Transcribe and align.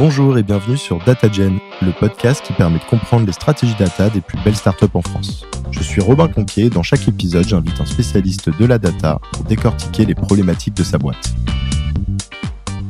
Bonjour 0.00 0.38
et 0.38 0.42
bienvenue 0.42 0.78
sur 0.78 0.98
DataGen, 1.04 1.58
le 1.82 1.92
podcast 1.92 2.42
qui 2.42 2.54
permet 2.54 2.78
de 2.78 2.84
comprendre 2.84 3.26
les 3.26 3.34
stratégies 3.34 3.74
data 3.78 4.08
des 4.08 4.22
plus 4.22 4.38
belles 4.42 4.56
startups 4.56 4.86
en 4.94 5.02
France. 5.02 5.44
Je 5.70 5.82
suis 5.82 6.00
Robin 6.00 6.26
Conquier 6.26 6.70
dans 6.70 6.82
chaque 6.82 7.06
épisode, 7.06 7.46
j'invite 7.46 7.78
un 7.82 7.84
spécialiste 7.84 8.48
de 8.48 8.64
la 8.64 8.78
data 8.78 9.20
pour 9.30 9.44
décortiquer 9.44 10.06
les 10.06 10.14
problématiques 10.14 10.72
de 10.72 10.84
sa 10.84 10.96
boîte. 10.96 11.34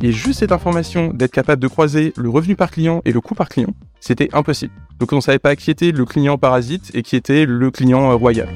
Et 0.00 0.12
juste 0.12 0.38
cette 0.38 0.52
information 0.52 1.10
d'être 1.12 1.32
capable 1.32 1.60
de 1.60 1.66
croiser 1.66 2.12
le 2.16 2.30
revenu 2.30 2.54
par 2.54 2.70
client 2.70 3.02
et 3.04 3.10
le 3.10 3.20
coût 3.20 3.34
par 3.34 3.48
client, 3.48 3.74
c'était 3.98 4.28
impossible. 4.32 4.72
Donc 5.00 5.12
on 5.12 5.16
ne 5.16 5.20
savait 5.20 5.40
pas 5.40 5.56
qui 5.56 5.72
était 5.72 5.90
le 5.90 6.04
client 6.04 6.38
parasite 6.38 6.92
et 6.94 7.02
qui 7.02 7.16
était 7.16 7.44
le 7.44 7.72
client 7.72 8.16
royal 8.16 8.48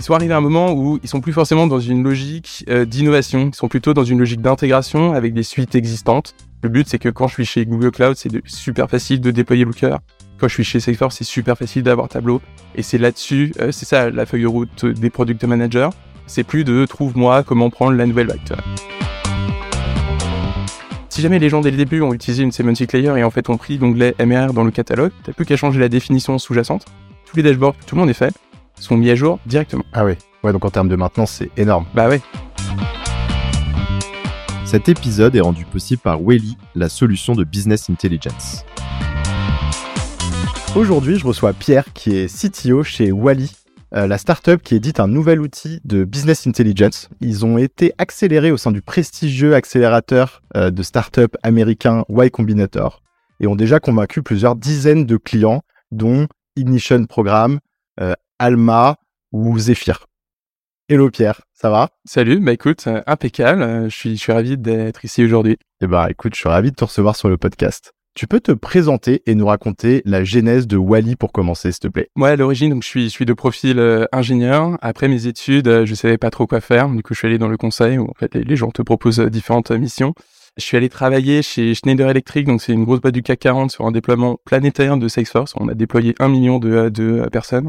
ils 0.00 0.02
sont 0.02 0.14
arrivés 0.14 0.32
à 0.32 0.38
un 0.38 0.40
moment 0.40 0.72
où 0.72 0.98
ils 1.02 1.08
sont 1.10 1.20
plus 1.20 1.34
forcément 1.34 1.66
dans 1.66 1.78
une 1.78 2.02
logique 2.02 2.64
euh, 2.70 2.86
d'innovation, 2.86 3.50
ils 3.52 3.54
sont 3.54 3.68
plutôt 3.68 3.92
dans 3.92 4.02
une 4.02 4.18
logique 4.18 4.40
d'intégration 4.40 5.12
avec 5.12 5.34
des 5.34 5.42
suites 5.42 5.74
existantes. 5.74 6.34
Le 6.62 6.70
but, 6.70 6.88
c'est 6.88 6.98
que 6.98 7.10
quand 7.10 7.28
je 7.28 7.34
suis 7.34 7.44
chez 7.44 7.66
Google 7.66 7.90
Cloud, 7.90 8.16
c'est 8.16 8.30
super 8.46 8.88
facile 8.88 9.20
de 9.20 9.30
déployer 9.30 9.66
Looker. 9.66 9.98
Quand 10.38 10.48
je 10.48 10.54
suis 10.54 10.64
chez 10.64 10.80
Salesforce, 10.80 11.16
c'est 11.18 11.24
super 11.24 11.58
facile 11.58 11.82
d'avoir 11.82 12.08
Tableau. 12.08 12.40
Et 12.76 12.82
c'est 12.82 12.96
là-dessus, 12.96 13.52
euh, 13.60 13.72
c'est 13.72 13.84
ça 13.84 14.08
la 14.08 14.24
feuille 14.24 14.42
de 14.42 14.46
route 14.46 14.86
des 14.86 15.10
product 15.10 15.44
managers. 15.44 15.90
C'est 16.26 16.44
plus 16.44 16.64
de 16.64 16.86
trouve-moi 16.86 17.42
comment 17.42 17.68
prendre 17.68 17.92
la 17.92 18.06
nouvelle 18.06 18.28
vague. 18.28 18.40
Si 21.10 21.20
jamais 21.20 21.38
les 21.38 21.50
gens 21.50 21.60
dès 21.60 21.70
le 21.70 21.76
début 21.76 22.00
ont 22.00 22.14
utilisé 22.14 22.42
une 22.42 22.52
semantic 22.52 22.94
layer 22.94 23.18
et 23.18 23.22
en 23.22 23.30
fait 23.30 23.50
ont 23.50 23.58
pris 23.58 23.76
l'onglet 23.76 24.14
MR 24.18 24.54
dans 24.54 24.64
le 24.64 24.70
catalogue, 24.70 25.12
t'as 25.24 25.34
plus 25.34 25.44
qu'à 25.44 25.58
changer 25.58 25.78
la 25.78 25.90
définition 25.90 26.38
sous-jacente. 26.38 26.86
Tous 27.26 27.36
les 27.36 27.42
dashboards, 27.42 27.74
tout 27.86 27.96
le 27.96 28.00
monde 28.00 28.08
est 28.08 28.14
fait 28.14 28.32
sont 28.80 28.96
mis 28.96 29.10
à 29.10 29.14
jour 29.14 29.38
directement. 29.46 29.84
Ah 29.92 30.04
oui. 30.04 30.14
Ouais, 30.42 30.52
donc 30.52 30.64
en 30.64 30.70
termes 30.70 30.88
de 30.88 30.96
maintenance, 30.96 31.32
c'est 31.32 31.50
énorme. 31.56 31.86
Bah 31.94 32.08
ouais. 32.08 32.20
Cet 34.64 34.88
épisode 34.88 35.34
est 35.34 35.40
rendu 35.40 35.64
possible 35.64 36.00
par 36.00 36.20
Welly, 36.20 36.56
la 36.74 36.88
solution 36.88 37.34
de 37.34 37.44
business 37.44 37.90
intelligence. 37.90 38.64
Aujourd'hui, 40.76 41.18
je 41.18 41.26
reçois 41.26 41.52
Pierre 41.52 41.92
qui 41.92 42.16
est 42.16 42.28
CTO 42.32 42.84
chez 42.84 43.10
Wally, 43.10 43.50
euh, 43.92 44.06
la 44.06 44.18
startup 44.18 44.62
qui 44.62 44.76
édite 44.76 45.00
un 45.00 45.08
nouvel 45.08 45.40
outil 45.40 45.80
de 45.84 46.04
business 46.04 46.46
intelligence. 46.46 47.08
Ils 47.20 47.44
ont 47.44 47.58
été 47.58 47.92
accélérés 47.98 48.52
au 48.52 48.56
sein 48.56 48.70
du 48.70 48.80
prestigieux 48.80 49.56
accélérateur 49.56 50.42
euh, 50.56 50.70
de 50.70 50.82
startup 50.84 51.36
américain 51.42 52.04
Y 52.08 52.30
Combinator 52.30 53.02
et 53.40 53.48
ont 53.48 53.56
déjà 53.56 53.80
convaincu 53.80 54.22
plusieurs 54.22 54.54
dizaines 54.54 55.06
de 55.06 55.16
clients, 55.16 55.62
dont 55.90 56.28
Ignition 56.54 57.04
Programme, 57.06 57.58
euh, 58.00 58.14
Alma 58.40 58.96
ou 59.32 59.58
Zephyr. 59.58 60.06
Hello 60.88 61.10
Pierre, 61.10 61.42
ça 61.52 61.68
va? 61.68 61.90
Salut, 62.06 62.40
bah 62.40 62.54
écoute, 62.54 62.84
euh, 62.86 63.02
impeccable, 63.06 63.60
euh, 63.60 63.90
je 63.90 63.94
suis, 63.94 64.16
je 64.16 64.20
suis 64.22 64.32
ravi 64.32 64.56
d'être 64.56 65.04
ici 65.04 65.22
aujourd'hui. 65.22 65.58
Eh 65.82 65.86
bah 65.86 66.06
écoute, 66.08 66.34
je 66.34 66.40
suis 66.40 66.48
ravi 66.48 66.70
de 66.70 66.74
te 66.74 66.84
recevoir 66.84 67.16
sur 67.16 67.28
le 67.28 67.36
podcast. 67.36 67.92
Tu 68.14 68.26
peux 68.26 68.40
te 68.40 68.52
présenter 68.52 69.22
et 69.26 69.34
nous 69.34 69.44
raconter 69.44 70.00
la 70.06 70.24
genèse 70.24 70.66
de 70.66 70.78
Wally 70.78 71.16
pour 71.16 71.32
commencer, 71.32 71.70
s'il 71.70 71.80
te 71.80 71.88
plaît? 71.88 72.08
Moi, 72.16 72.30
à 72.30 72.36
l'origine, 72.36 72.70
donc 72.70 72.82
je 72.82 72.88
suis, 72.88 73.04
je 73.04 73.08
suis 73.10 73.26
de 73.26 73.34
profil 73.34 73.78
euh, 73.78 74.06
ingénieur. 74.10 74.78
Après 74.80 75.08
mes 75.08 75.26
études, 75.26 75.84
je 75.84 75.94
savais 75.94 76.16
pas 76.16 76.30
trop 76.30 76.46
quoi 76.46 76.62
faire. 76.62 76.88
Du 76.88 77.02
coup, 77.02 77.12
je 77.12 77.18
suis 77.18 77.28
allé 77.28 77.36
dans 77.36 77.48
le 77.48 77.58
conseil 77.58 77.98
où 77.98 78.08
en 78.08 78.14
fait 78.18 78.34
les, 78.34 78.56
gens 78.56 78.70
te 78.70 78.80
proposent 78.80 79.20
différentes 79.20 79.70
missions. 79.70 80.14
Je 80.56 80.64
suis 80.64 80.78
allé 80.78 80.88
travailler 80.88 81.42
chez 81.42 81.74
Schneider 81.74 82.08
Electric, 82.08 82.46
donc 82.46 82.62
c'est 82.62 82.72
une 82.72 82.84
grosse 82.84 83.02
boîte 83.02 83.12
du 83.12 83.22
CAC 83.22 83.38
40 83.38 83.70
sur 83.70 83.84
un 83.84 83.92
déploiement 83.92 84.38
planétaire 84.46 84.96
de 84.96 85.08
Salesforce. 85.08 85.52
On 85.60 85.68
a 85.68 85.74
déployé 85.74 86.14
un 86.20 86.28
million 86.28 86.58
de, 86.58 86.88
de 86.88 87.28
personnes. 87.30 87.68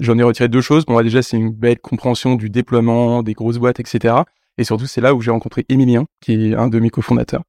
J'en 0.00 0.18
ai 0.18 0.22
retiré 0.22 0.48
deux 0.48 0.60
choses. 0.60 0.84
Bon, 0.84 1.00
déjà, 1.02 1.22
c'est 1.22 1.36
une 1.36 1.52
belle 1.52 1.78
compréhension 1.78 2.34
du 2.34 2.50
déploiement, 2.50 3.22
des 3.22 3.32
grosses 3.32 3.58
boîtes, 3.58 3.80
etc. 3.80 4.14
Et 4.58 4.64
surtout, 4.64 4.86
c'est 4.86 5.00
là 5.00 5.14
où 5.14 5.20
j'ai 5.20 5.30
rencontré 5.30 5.64
Emilien, 5.68 6.06
qui 6.20 6.32
est 6.50 6.54
un 6.54 6.68
de 6.68 6.78
mes 6.78 6.90
cofondateurs. 6.90 7.42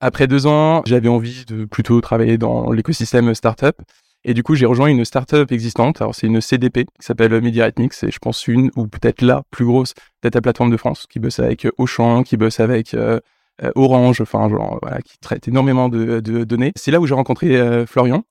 Après 0.00 0.26
deux 0.26 0.46
ans, 0.46 0.82
j'avais 0.84 1.08
envie 1.08 1.44
de 1.46 1.64
plutôt 1.64 2.00
travailler 2.00 2.38
dans 2.38 2.72
l'écosystème 2.72 3.34
startup. 3.34 3.76
Et 4.24 4.34
du 4.34 4.42
coup, 4.42 4.54
j'ai 4.54 4.66
rejoint 4.66 4.86
une 4.86 5.04
startup 5.04 5.50
existante. 5.52 6.00
Alors, 6.00 6.14
c'est 6.14 6.26
une 6.26 6.40
CDP 6.40 6.84
qui 6.84 7.06
s'appelle 7.06 7.32
MediaRhythmics. 7.40 7.92
C'est, 7.92 8.10
je 8.10 8.18
pense, 8.18 8.46
une 8.46 8.70
ou 8.76 8.86
peut-être 8.86 9.22
la 9.22 9.42
plus 9.50 9.64
grosse 9.64 9.94
data 10.22 10.40
plateforme 10.40 10.70
de 10.70 10.76
France, 10.76 11.06
qui 11.08 11.18
bosse 11.18 11.38
avec 11.38 11.66
Auchan, 11.76 12.22
qui 12.22 12.36
bosse 12.36 12.60
avec 12.60 12.94
euh, 12.94 13.20
euh, 13.62 13.72
Orange, 13.74 14.20
enfin, 14.20 14.48
genre, 14.48 14.78
voilà, 14.80 15.00
qui 15.02 15.18
traite 15.18 15.48
énormément 15.48 15.88
de, 15.88 16.20
données. 16.20 16.72
C'est 16.76 16.90
là 16.90 17.00
où 17.00 17.06
j'ai 17.06 17.14
rencontré 17.14 17.56
euh, 17.56 17.84
Florian, 17.84 18.24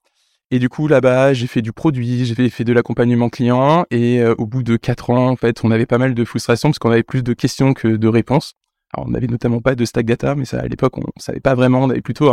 et 0.52 0.58
du 0.58 0.68
coup, 0.68 0.86
là-bas, 0.86 1.32
j'ai 1.32 1.46
fait 1.46 1.62
du 1.62 1.72
produit, 1.72 2.26
j'ai 2.26 2.50
fait, 2.50 2.62
de 2.62 2.74
l'accompagnement 2.74 3.30
client. 3.30 3.86
Et 3.90 4.20
euh, 4.20 4.34
au 4.36 4.44
bout 4.44 4.62
de 4.62 4.76
quatre 4.76 5.08
ans, 5.08 5.30
en 5.30 5.36
fait, 5.36 5.64
on 5.64 5.70
avait 5.70 5.86
pas 5.86 5.96
mal 5.96 6.14
de 6.14 6.24
frustration 6.26 6.68
parce 6.68 6.78
qu'on 6.78 6.90
avait 6.90 7.02
plus 7.02 7.22
de 7.22 7.32
questions 7.32 7.72
que 7.72 7.88
de 7.88 8.06
réponses. 8.06 8.52
Alors, 8.92 9.08
on 9.08 9.12
n'avait 9.12 9.28
notamment 9.28 9.62
pas 9.62 9.74
de 9.74 9.86
stack 9.86 10.04
data, 10.04 10.34
mais 10.34 10.44
ça, 10.44 10.60
à 10.60 10.68
l'époque, 10.68 10.98
on 10.98 11.04
savait 11.16 11.40
pas 11.40 11.54
vraiment. 11.54 11.82
On 11.84 11.88
avait 11.88 12.02
plutôt 12.02 12.30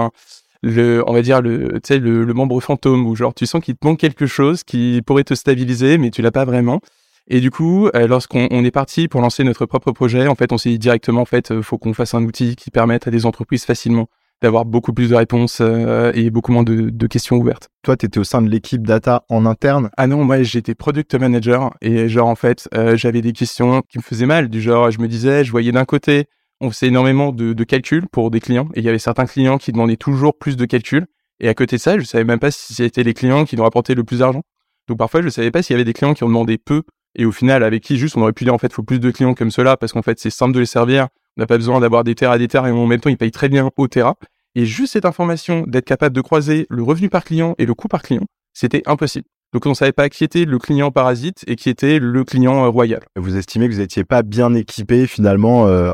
le, 0.61 1.01
on 1.07 1.13
va 1.13 1.21
dire 1.21 1.41
le, 1.41 1.79
sais, 1.81 1.99
le, 1.99 2.25
membre 2.33 2.59
fantôme 2.59 3.05
où 3.07 3.15
genre 3.15 3.33
tu 3.33 3.45
sens 3.45 3.63
qu'il 3.63 3.75
te 3.75 3.87
manque 3.87 3.99
quelque 3.99 4.25
chose 4.25 4.65
qui 4.65 5.01
pourrait 5.05 5.23
te 5.23 5.33
stabiliser, 5.33 5.97
mais 5.97 6.11
tu 6.11 6.21
l'as 6.21 6.33
pas 6.33 6.43
vraiment. 6.43 6.81
Et 7.29 7.39
du 7.39 7.51
coup, 7.51 7.87
euh, 7.95 8.05
lorsqu'on 8.05 8.65
est 8.65 8.71
parti 8.71 9.07
pour 9.07 9.21
lancer 9.21 9.45
notre 9.45 9.65
propre 9.65 9.93
projet, 9.93 10.27
en 10.27 10.35
fait, 10.35 10.51
on 10.51 10.57
s'est 10.57 10.71
dit 10.71 10.79
directement, 10.79 11.21
en 11.21 11.25
fait, 11.25 11.51
euh, 11.51 11.61
faut 11.61 11.77
qu'on 11.77 11.93
fasse 11.93 12.13
un 12.15 12.23
outil 12.25 12.57
qui 12.57 12.69
permette 12.69 13.07
à 13.07 13.11
des 13.11 13.25
entreprises 13.25 13.63
facilement 13.63 14.09
d'avoir 14.41 14.65
beaucoup 14.65 14.93
plus 14.93 15.09
de 15.09 15.15
réponses 15.15 15.59
euh, 15.61 16.11
et 16.13 16.29
beaucoup 16.29 16.51
moins 16.51 16.63
de, 16.63 17.07
questions 17.07 17.37
ouvertes. 17.37 17.69
Toi, 17.83 17.97
tu 17.97 18.05
étais 18.05 18.19
au 18.19 18.23
sein 18.23 18.41
de 18.41 18.49
l'équipe 18.49 18.85
data 18.85 19.25
en 19.29 19.45
interne 19.45 19.89
Ah 19.97 20.07
non, 20.07 20.23
moi 20.23 20.43
j'étais 20.43 20.75
product 20.75 21.15
manager 21.15 21.71
et 21.81 22.07
genre 22.07 22.27
en 22.27 22.35
fait, 22.35 22.69
euh, 22.73 22.95
j'avais 22.95 23.21
des 23.21 23.33
questions 23.33 23.81
qui 23.89 23.97
me 23.97 24.03
faisaient 24.03 24.25
mal, 24.25 24.49
du 24.49 24.61
genre 24.61 24.91
je 24.91 24.99
me 24.99 25.07
disais, 25.07 25.43
je 25.43 25.51
voyais 25.51 25.71
d'un 25.71 25.85
côté, 25.85 26.25
on 26.61 26.71
faisait 26.71 26.87
énormément 26.87 27.31
de, 27.31 27.53
de 27.53 27.63
calculs 27.63 28.07
pour 28.07 28.31
des 28.31 28.39
clients 28.39 28.69
et 28.75 28.79
il 28.79 28.85
y 28.85 28.89
avait 28.89 28.99
certains 28.99 29.25
clients 29.25 29.57
qui 29.57 29.71
demandaient 29.71 29.97
toujours 29.97 30.37
plus 30.37 30.55
de 30.55 30.65
calculs 30.65 31.07
et 31.39 31.49
à 31.49 31.53
côté 31.53 31.77
de 31.77 31.81
ça, 31.81 31.97
je 31.97 32.03
savais 32.03 32.25
même 32.25 32.39
pas 32.39 32.51
si 32.51 32.73
c'était 32.73 33.03
les 33.03 33.13
clients 33.13 33.45
qui 33.45 33.55
nous 33.55 33.63
rapportaient 33.63 33.95
le 33.95 34.03
plus 34.03 34.19
d'argent. 34.19 34.43
Donc 34.87 34.97
parfois, 34.97 35.21
je 35.21 35.29
savais 35.29 35.51
pas 35.51 35.61
s'il 35.61 35.73
y 35.73 35.75
avait 35.75 35.85
des 35.85 35.93
clients 35.93 36.13
qui 36.13 36.23
ont 36.23 36.27
demandé 36.27 36.57
peu 36.57 36.83
et 37.15 37.25
au 37.25 37.31
final, 37.31 37.63
avec 37.63 37.83
qui 37.83 37.97
juste 37.97 38.17
on 38.17 38.21
aurait 38.21 38.33
pu 38.33 38.43
dire 38.43 38.53
en 38.53 38.57
fait, 38.57 38.71
faut 38.71 38.83
plus 38.83 38.99
de 38.99 39.11
clients 39.11 39.33
comme 39.33 39.51
cela 39.51 39.77
parce 39.77 39.93
qu'en 39.93 40.01
fait, 40.01 40.19
c'est 40.19 40.29
simple 40.29 40.53
de 40.53 40.59
les 40.59 40.65
servir. 40.65 41.07
N'a 41.39 41.47
pas 41.47 41.57
besoin 41.57 41.79
d'avoir 41.79 42.03
des 42.03 42.15
terres 42.15 42.31
à 42.31 42.37
des 42.37 42.49
terres 42.49 42.67
et 42.67 42.71
en 42.71 42.85
même 42.85 42.99
temps, 42.99 43.09
ils 43.09 43.17
payent 43.17 43.31
très 43.31 43.47
bien 43.47 43.69
au 43.77 43.87
terra. 43.87 44.15
Et 44.55 44.65
juste 44.65 44.93
cette 44.93 45.05
information 45.05 45.63
d'être 45.65 45.85
capable 45.85 46.13
de 46.13 46.19
croiser 46.19 46.67
le 46.69 46.83
revenu 46.83 47.09
par 47.09 47.23
client 47.23 47.55
et 47.57 47.65
le 47.65 47.73
coût 47.73 47.87
par 47.87 48.01
client, 48.01 48.25
c'était 48.53 48.83
impossible. 48.87 49.25
Donc 49.53 49.65
on 49.65 49.69
ne 49.69 49.73
savait 49.73 49.93
pas 49.93 50.09
qui 50.09 50.25
était 50.25 50.43
le 50.43 50.59
client 50.59 50.91
parasite 50.91 51.45
et 51.47 51.55
qui 51.55 51.69
était 51.69 51.97
le 51.97 52.25
client 52.25 52.65
euh, 52.65 52.67
royal. 52.67 52.99
Vous 53.15 53.37
estimez 53.37 53.69
que 53.69 53.73
vous 53.73 53.79
n'étiez 53.79 54.03
pas 54.03 54.21
bien 54.21 54.53
équipé 54.53 55.07
finalement 55.07 55.65
euh, 55.67 55.91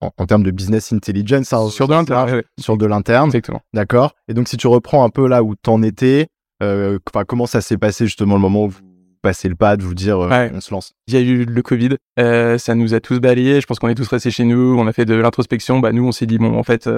en, 0.00 0.26
termes 0.26 0.42
de 0.42 0.50
business 0.50 0.90
intelligence 0.92 1.52
hein, 1.52 1.68
Sur 1.68 1.86
de 1.86 1.92
l'interne. 1.92 2.42
Sur 2.58 2.78
de 2.78 2.86
l'interne. 2.86 3.26
Exactement. 3.26 3.60
D'accord. 3.74 4.14
Et 4.26 4.34
donc 4.34 4.48
si 4.48 4.56
tu 4.56 4.68
reprends 4.68 5.04
un 5.04 5.10
peu 5.10 5.28
là 5.28 5.42
où 5.42 5.54
tu 5.54 5.68
en 5.68 5.82
étais, 5.82 6.28
euh, 6.62 6.98
comment 7.26 7.46
ça 7.46 7.60
s'est 7.60 7.76
passé 7.78 8.06
justement 8.06 8.36
le 8.36 8.40
moment 8.40 8.64
où 8.64 8.68
vous 8.70 8.80
passez 9.28 9.48
le 9.48 9.54
pas 9.54 9.76
de 9.76 9.82
vous 9.82 9.94
dire 9.94 10.18
on 10.18 10.60
se 10.60 10.70
lance 10.70 10.94
Il 11.06 11.14
y 11.14 11.16
a 11.16 11.20
eu 11.20 11.44
le 11.44 11.62
Covid, 11.62 11.96
ça 12.16 12.74
nous 12.74 12.94
a 12.94 13.00
tous 13.00 13.20
balayés. 13.20 13.60
Je 13.60 13.66
pense 13.66 13.78
qu'on 13.78 13.88
est 13.88 13.94
tous 13.94 14.08
restés 14.08 14.30
chez 14.30 14.44
nous, 14.44 14.76
on 14.78 14.86
a 14.86 14.92
fait 14.92 15.04
de 15.04 15.14
l'introspection. 15.14 15.80
Bah 15.80 15.92
nous 15.92 16.06
on 16.06 16.12
s'est 16.12 16.26
dit 16.26 16.38
bon 16.38 16.56
en 16.56 16.62
fait 16.62 16.88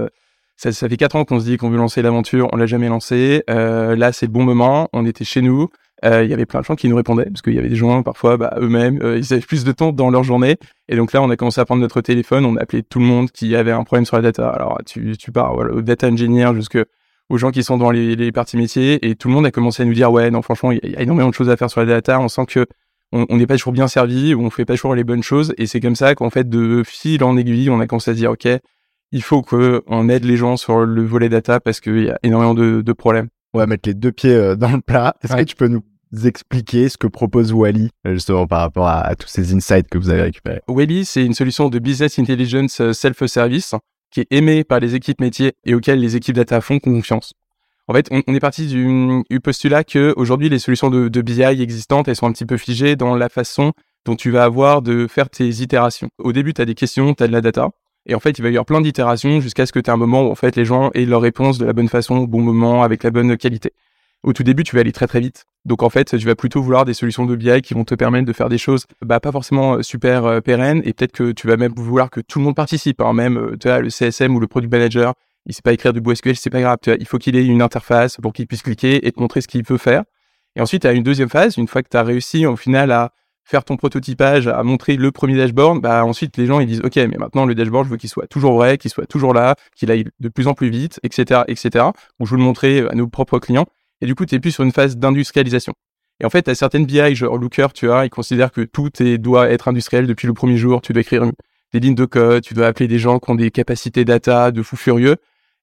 ça, 0.60 0.72
ça 0.72 0.90
fait 0.90 0.98
quatre 0.98 1.16
ans 1.16 1.24
qu'on 1.24 1.40
se 1.40 1.46
dit 1.46 1.56
qu'on 1.56 1.70
veut 1.70 1.78
lancer 1.78 2.02
l'aventure, 2.02 2.50
on 2.52 2.56
l'a 2.58 2.66
jamais 2.66 2.88
lancé. 2.88 3.42
Euh, 3.48 3.96
là, 3.96 4.12
c'est 4.12 4.26
le 4.26 4.32
bon 4.32 4.44
moment. 4.44 4.90
On 4.92 5.06
était 5.06 5.24
chez 5.24 5.40
nous. 5.40 5.70
Euh, 6.04 6.22
il 6.22 6.28
y 6.28 6.34
avait 6.34 6.44
plein 6.44 6.60
de 6.60 6.66
gens 6.66 6.76
qui 6.76 6.86
nous 6.86 6.96
répondaient 6.96 7.24
parce 7.24 7.40
qu'il 7.40 7.54
y 7.54 7.58
avait 7.58 7.70
des 7.70 7.76
gens 7.76 8.02
parfois 8.02 8.38
bah, 8.38 8.54
eux-mêmes 8.58 9.00
euh, 9.02 9.18
ils 9.18 9.34
avaient 9.34 9.42
plus 9.42 9.64
de 9.64 9.72
temps 9.72 9.92
dans 9.92 10.08
leur 10.08 10.24
journée 10.24 10.56
et 10.88 10.96
donc 10.96 11.12
là 11.12 11.20
on 11.20 11.28
a 11.28 11.36
commencé 11.36 11.60
à 11.60 11.66
prendre 11.66 11.82
notre 11.82 12.00
téléphone 12.00 12.46
on 12.46 12.56
a 12.56 12.62
appelé 12.62 12.82
tout 12.82 13.00
le 13.00 13.04
monde 13.04 13.30
qui 13.30 13.54
avait 13.54 13.70
un 13.70 13.84
problème 13.84 14.06
sur 14.06 14.16
la 14.16 14.22
data 14.22 14.48
alors 14.48 14.78
tu, 14.86 15.14
tu 15.18 15.30
pars 15.30 15.52
voilà, 15.54 15.74
au 15.74 15.82
data 15.82 16.08
engineer 16.08 16.54
jusque 16.54 16.78
aux 17.30 17.38
gens 17.38 17.50
qui 17.52 17.62
sont 17.62 17.78
dans 17.78 17.90
les, 17.90 18.16
les, 18.16 18.32
parties 18.32 18.56
métiers 18.56 19.08
et 19.08 19.14
tout 19.14 19.28
le 19.28 19.34
monde 19.34 19.46
a 19.46 19.50
commencé 19.50 19.82
à 19.82 19.86
nous 19.86 19.94
dire 19.94 20.10
ouais 20.12 20.30
non 20.30 20.42
franchement 20.42 20.72
il 20.72 20.80
y, 20.82 20.96
a 20.96 21.00
énormément 21.00 21.30
de 21.30 21.34
choses 21.34 21.48
à 21.48 21.56
faire 21.56 21.70
sur 21.70 21.80
la 21.80 21.86
data. 21.86 22.20
On 22.20 22.28
sent 22.28 22.44
que 22.46 22.66
on 23.12 23.36
n'est 23.36 23.46
pas 23.46 23.56
toujours 23.56 23.72
bien 23.72 23.88
servi 23.88 24.34
ou 24.34 24.42
on 24.42 24.50
fait 24.50 24.64
pas 24.64 24.74
toujours 24.74 24.94
les 24.94 25.02
bonnes 25.02 25.22
choses. 25.22 25.52
Et 25.58 25.66
c'est 25.66 25.80
comme 25.80 25.96
ça 25.96 26.14
qu'en 26.14 26.30
fait 26.30 26.48
de 26.48 26.82
fil 26.84 27.24
en 27.24 27.36
aiguille 27.36 27.70
on 27.70 27.80
a 27.80 27.86
commencé 27.86 28.10
à 28.10 28.14
dire 28.14 28.32
ok 28.32 28.48
il 29.12 29.22
faut 29.22 29.42
qu'on 29.42 30.08
aide 30.08 30.24
les 30.24 30.36
gens 30.36 30.56
sur 30.56 30.80
le 30.84 31.02
volet 31.04 31.28
data 31.28 31.60
parce 31.60 31.80
qu'il 31.80 32.04
y 32.04 32.10
a 32.10 32.18
énormément 32.22 32.54
de, 32.54 32.80
de, 32.80 32.92
problèmes. 32.92 33.28
On 33.52 33.58
va 33.58 33.66
mettre 33.66 33.88
les 33.88 33.94
deux 33.94 34.12
pieds 34.12 34.34
euh, 34.34 34.54
dans 34.54 34.70
le 34.70 34.80
plat. 34.80 35.16
Est-ce 35.22 35.34
que 35.34 35.42
tu 35.42 35.56
peux 35.56 35.66
nous 35.66 35.82
expliquer 36.24 36.88
ce 36.88 36.96
que 36.96 37.08
propose 37.08 37.52
Wally 37.52 37.90
justement 38.04 38.46
par 38.46 38.60
rapport 38.60 38.86
à, 38.86 39.14
tous 39.16 39.26
ces 39.26 39.52
insights 39.52 39.88
que 39.88 39.98
vous 39.98 40.10
avez 40.10 40.22
récupérés? 40.22 40.60
Wally, 40.68 41.04
c'est 41.04 41.24
une 41.24 41.34
solution 41.34 41.68
de 41.68 41.78
business 41.80 42.18
intelligence 42.18 42.80
euh, 42.80 42.92
self-service 42.92 43.74
qui 44.10 44.20
est 44.20 44.26
aimée 44.30 44.64
par 44.64 44.80
les 44.80 44.94
équipes 44.94 45.20
métiers 45.20 45.52
et 45.64 45.74
auxquelles 45.74 46.00
les 46.00 46.16
équipes 46.16 46.36
data 46.36 46.60
font 46.60 46.78
confiance. 46.78 47.34
En 47.88 47.92
fait, 47.92 48.08
on, 48.12 48.34
est 48.34 48.40
parti 48.40 48.66
du, 48.68 49.40
postulat 49.40 49.82
que 49.82 50.14
aujourd'hui 50.16 50.48
les 50.48 50.60
solutions 50.60 50.90
de, 50.90 51.20
BI 51.22 51.42
existantes, 51.42 52.06
elles 52.06 52.14
sont 52.14 52.28
un 52.28 52.32
petit 52.32 52.46
peu 52.46 52.56
figées 52.56 52.94
dans 52.94 53.16
la 53.16 53.28
façon 53.28 53.72
dont 54.04 54.14
tu 54.14 54.30
vas 54.30 54.44
avoir 54.44 54.80
de 54.80 55.08
faire 55.08 55.28
tes 55.28 55.48
itérations. 55.48 56.08
Au 56.18 56.32
début, 56.32 56.54
tu 56.54 56.62
as 56.62 56.66
des 56.66 56.76
questions, 56.76 57.14
tu 57.14 57.22
as 57.24 57.26
de 57.26 57.32
la 57.32 57.40
data. 57.40 57.70
Et 58.06 58.14
en 58.14 58.20
fait, 58.20 58.38
il 58.38 58.42
va 58.42 58.48
y 58.48 58.52
avoir 58.52 58.64
plein 58.64 58.80
d'itérations 58.80 59.40
jusqu'à 59.40 59.66
ce 59.66 59.72
que 59.72 59.80
tu 59.80 59.90
aies 59.90 59.92
un 59.92 59.96
moment 59.96 60.22
où 60.22 60.30
en 60.30 60.34
fait 60.34 60.56
les 60.56 60.64
gens 60.64 60.90
aient 60.94 61.04
leur 61.04 61.20
réponse 61.20 61.58
de 61.58 61.66
la 61.66 61.72
bonne 61.72 61.88
façon, 61.88 62.16
au 62.16 62.26
bon 62.26 62.40
moment, 62.40 62.82
avec 62.82 63.02
la 63.02 63.10
bonne 63.10 63.36
qualité. 63.36 63.72
Au 64.22 64.32
tout 64.32 64.42
début, 64.42 64.64
tu 64.64 64.74
vas 64.74 64.80
aller 64.80 64.92
très 64.92 65.06
très 65.06 65.20
vite. 65.20 65.44
Donc 65.64 65.82
en 65.82 65.90
fait, 65.90 66.16
tu 66.16 66.26
vas 66.26 66.34
plutôt 66.34 66.62
vouloir 66.62 66.84
des 66.84 66.94
solutions 66.94 67.26
de 67.26 67.36
BI 67.36 67.60
qui 67.62 67.74
vont 67.74 67.84
te 67.84 67.94
permettre 67.94 68.26
de 68.26 68.32
faire 68.32 68.48
des 68.48 68.58
choses 68.58 68.84
bah, 69.02 69.20
pas 69.20 69.32
forcément 69.32 69.74
euh, 69.74 69.82
super 69.82 70.24
euh, 70.24 70.40
pérennes 70.40 70.80
et 70.84 70.92
peut-être 70.92 71.12
que 71.12 71.32
tu 71.32 71.46
vas 71.46 71.56
même 71.56 71.72
vouloir 71.76 72.10
que 72.10 72.20
tout 72.20 72.38
le 72.38 72.44
monde 72.46 72.56
participe. 72.56 73.00
Hein. 73.00 73.12
Même 73.12 73.36
euh, 73.36 73.56
tu 73.58 73.68
vois, 73.68 73.80
le 73.80 73.90
CSM 73.90 74.34
ou 74.34 74.40
le 74.40 74.46
product 74.46 74.72
manager, 74.72 75.14
il 75.46 75.54
sait 75.54 75.62
pas 75.62 75.72
écrire 75.72 75.92
du 75.92 76.00
SQL, 76.14 76.36
c'est 76.36 76.50
pas 76.50 76.60
grave. 76.60 76.78
Il 76.98 77.06
faut 77.06 77.18
qu'il 77.18 77.36
ait 77.36 77.44
une 77.44 77.62
interface 77.62 78.16
pour 78.18 78.32
qu'il 78.32 78.46
puisse 78.46 78.62
cliquer 78.62 79.06
et 79.06 79.12
te 79.12 79.20
montrer 79.20 79.40
ce 79.40 79.48
qu'il 79.48 79.62
peut 79.64 79.78
faire. 79.78 80.04
Et 80.56 80.60
ensuite, 80.60 80.82
tu 80.82 80.88
as 80.88 80.92
une 80.92 81.02
deuxième 81.02 81.28
phase, 81.28 81.56
une 81.56 81.68
fois 81.68 81.82
que 81.82 81.88
tu 81.88 81.96
as 81.96 82.02
réussi 82.02 82.44
au 82.46 82.56
final 82.56 82.90
à 82.90 83.12
faire 83.44 83.64
ton 83.64 83.76
prototypage, 83.76 84.48
à 84.48 84.62
montrer 84.62 84.96
le 84.96 85.10
premier 85.10 85.36
dashboard, 85.36 85.80
bah 85.80 86.04
ensuite 86.04 86.36
les 86.36 86.46
gens 86.46 86.60
ils 86.60 86.66
disent 86.66 86.82
ok 86.84 86.94
mais 86.96 87.16
maintenant 87.18 87.46
le 87.46 87.54
dashboard 87.56 87.86
je 87.86 87.90
veux 87.90 87.96
qu'il 87.96 88.08
soit 88.08 88.28
toujours 88.28 88.54
vrai, 88.54 88.78
qu'il 88.78 88.92
soit 88.92 89.06
toujours 89.06 89.34
là, 89.34 89.56
qu'il 89.74 89.90
aille 89.90 90.04
de 90.20 90.28
plus 90.28 90.46
en 90.46 90.54
plus 90.54 90.70
vite, 90.70 91.00
etc. 91.02 91.42
etc. 91.48 91.70
Donc 92.18 92.26
je 92.26 92.30
veux 92.30 92.36
le 92.36 92.44
montrer 92.44 92.86
à 92.88 92.94
nos 92.94 93.08
propres 93.08 93.40
clients. 93.40 93.66
Et 94.00 94.06
du 94.06 94.14
coup, 94.14 94.26
tu 94.26 94.34
es 94.34 94.40
plus 94.40 94.52
sur 94.52 94.64
une 94.64 94.72
phase 94.72 94.96
d'industrialisation. 94.96 95.72
Et 96.20 96.26
en 96.26 96.30
fait, 96.30 96.42
tu 96.42 96.50
as 96.50 96.54
certaines 96.54 96.86
BI, 96.86 97.14
genre 97.14 97.38
Looker, 97.38 97.72
tu 97.72 97.86
vois, 97.86 98.04
ils 98.04 98.10
considèrent 98.10 98.52
que 98.52 98.60
tout 98.60 98.90
est, 99.02 99.18
doit 99.18 99.50
être 99.50 99.68
industriel 99.68 100.06
depuis 100.06 100.26
le 100.26 100.34
premier 100.34 100.56
jour. 100.56 100.82
Tu 100.82 100.92
dois 100.92 101.00
écrire 101.00 101.24
des 101.72 101.80
lignes 101.80 101.94
de 101.94 102.04
code, 102.04 102.42
tu 102.42 102.54
dois 102.54 102.66
appeler 102.66 102.88
des 102.88 102.98
gens 102.98 103.18
qui 103.18 103.30
ont 103.30 103.34
des 103.34 103.50
capacités 103.50 104.04
data 104.04 104.50
de 104.50 104.62
fou 104.62 104.76
furieux. 104.76 105.16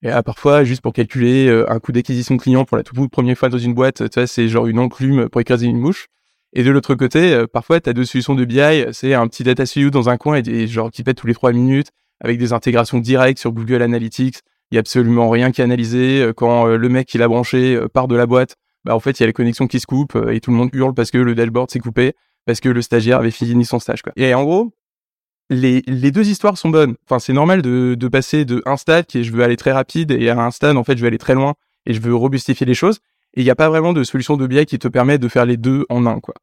Et 0.04 0.10
à 0.10 0.24
parfois, 0.24 0.64
juste 0.64 0.82
pour 0.82 0.94
calculer 0.94 1.48
euh, 1.48 1.72
un 1.72 1.80
coût 1.80 1.92
d'acquisition 1.92 2.38
client 2.38 2.66
pour 2.66 2.78
la 2.78 2.84
toute 2.84 3.12
première 3.12 3.38
fois 3.38 3.50
dans 3.50 3.58
une 3.58 3.74
boîte, 3.74 4.10
tu 4.10 4.20
vois, 4.20 4.28
c'est 4.28 4.48
genre 4.48 4.68
une 4.68 4.80
enclume 4.80 5.28
pour 5.30 5.42
écraser 5.42 5.66
une 5.66 5.80
mouche. 5.80 6.08
Et 6.54 6.64
de 6.64 6.72
l'autre 6.72 6.96
côté, 6.96 7.34
euh, 7.34 7.48
parfois, 7.48 7.80
tu 7.82 7.90
as 7.90 7.94
deux 7.94 8.06
solutions 8.06 8.36
de 8.36 8.46
BI, 8.46 8.86
c'est 8.92 9.14
un 9.14 9.28
petit 9.28 9.44
data 9.44 9.66
studio 9.66 9.90
dans 9.90 10.10
un 10.10 10.18
coin 10.18 10.42
et, 10.44 10.68
genre 10.68 10.92
qui 10.92 11.04
pète 11.04 11.18
tous 11.18 11.28
les 11.28 11.34
trois 11.34 11.52
minutes 11.52 11.90
avec 12.20 12.38
des 12.38 12.54
intégrations 12.54 13.00
directes 13.00 13.40
sur 13.40 13.52
Google 13.52 13.82
Analytics 13.82 14.40
il 14.72 14.76
y 14.76 14.78
a 14.78 14.82
absolument 14.82 15.30
rien 15.30 15.52
qui 15.52 15.62
est 15.62 15.64
analysé. 15.64 16.22
Euh, 16.22 16.34
quand 16.34 16.68
euh, 16.68 16.78
le 16.78 16.90
mec 16.90 17.08
qui 17.08 17.18
l'a 17.18 17.28
branché 17.28 17.76
euh, 17.76 17.88
part 17.88 18.08
de 18.08 18.16
la 18.16 18.26
boîte, 18.26 18.56
bah 18.86 18.96
en 18.96 19.00
fait 19.00 19.20
il 19.20 19.22
y 19.22 19.26
a 19.26 19.28
les 19.28 19.34
connexions 19.34 19.68
qui 19.68 19.80
se 19.80 19.86
coupent 19.86 20.18
et 20.30 20.40
tout 20.40 20.52
le 20.52 20.58
monde 20.58 20.70
hurle 20.74 20.94
parce 20.94 21.12
que 21.12 21.18
le 21.18 21.36
dashboard 21.36 21.70
s'est 21.72 21.80
coupé, 21.80 22.14
parce 22.46 22.60
que 22.60 22.70
le 22.70 22.82
stagiaire 22.82 23.20
avait 23.20 23.32
fini 23.32 23.66
son 23.66 23.80
stage. 23.80 24.02
Quoi. 24.02 24.14
Et 24.16 24.34
en 24.34 24.44
gros, 24.44 24.74
les, 25.50 25.82
les 25.88 26.12
deux 26.12 26.28
histoires 26.28 26.58
sont 26.58 26.70
bonnes. 26.70 26.96
Enfin, 27.06 27.20
c'est 27.20 27.34
normal 27.34 27.62
de, 27.62 27.96
de 27.96 28.08
passer 28.08 28.46
de 28.46 28.62
un 28.66 28.78
stade 28.78 29.06
qui 29.06 29.24
je 29.24 29.32
veux 29.32 29.44
aller 29.44 29.58
très 29.58 29.72
rapide 29.72 30.12
et 30.12 30.30
à 30.30 30.40
un 30.40 30.52
stade 30.52 30.78
en 30.78 30.84
fait 30.84 30.98
je 30.98 31.02
veux 31.02 31.08
aller 31.08 31.18
très 31.18 31.36
loin 31.36 31.56
et 31.86 31.94
je 31.94 32.02
veux 32.02 32.14
robustifier 32.16 32.66
les 32.66 32.74
choses. 32.74 33.00
Et 33.36 33.42
il 33.42 33.44
n'y 33.44 33.50
a 33.50 33.56
pas 33.56 33.70
vraiment 33.70 33.94
de 33.94 34.04
solution 34.04 34.38
de 34.38 34.48
BI 34.48 34.66
qui 34.66 34.80
te 34.80 34.88
permet 34.88 35.18
de 35.18 35.28
faire 35.28 35.46
les 35.46 35.58
deux 35.58 35.86
en 35.90 36.06
un, 36.06 36.20
quoi. 36.20 36.34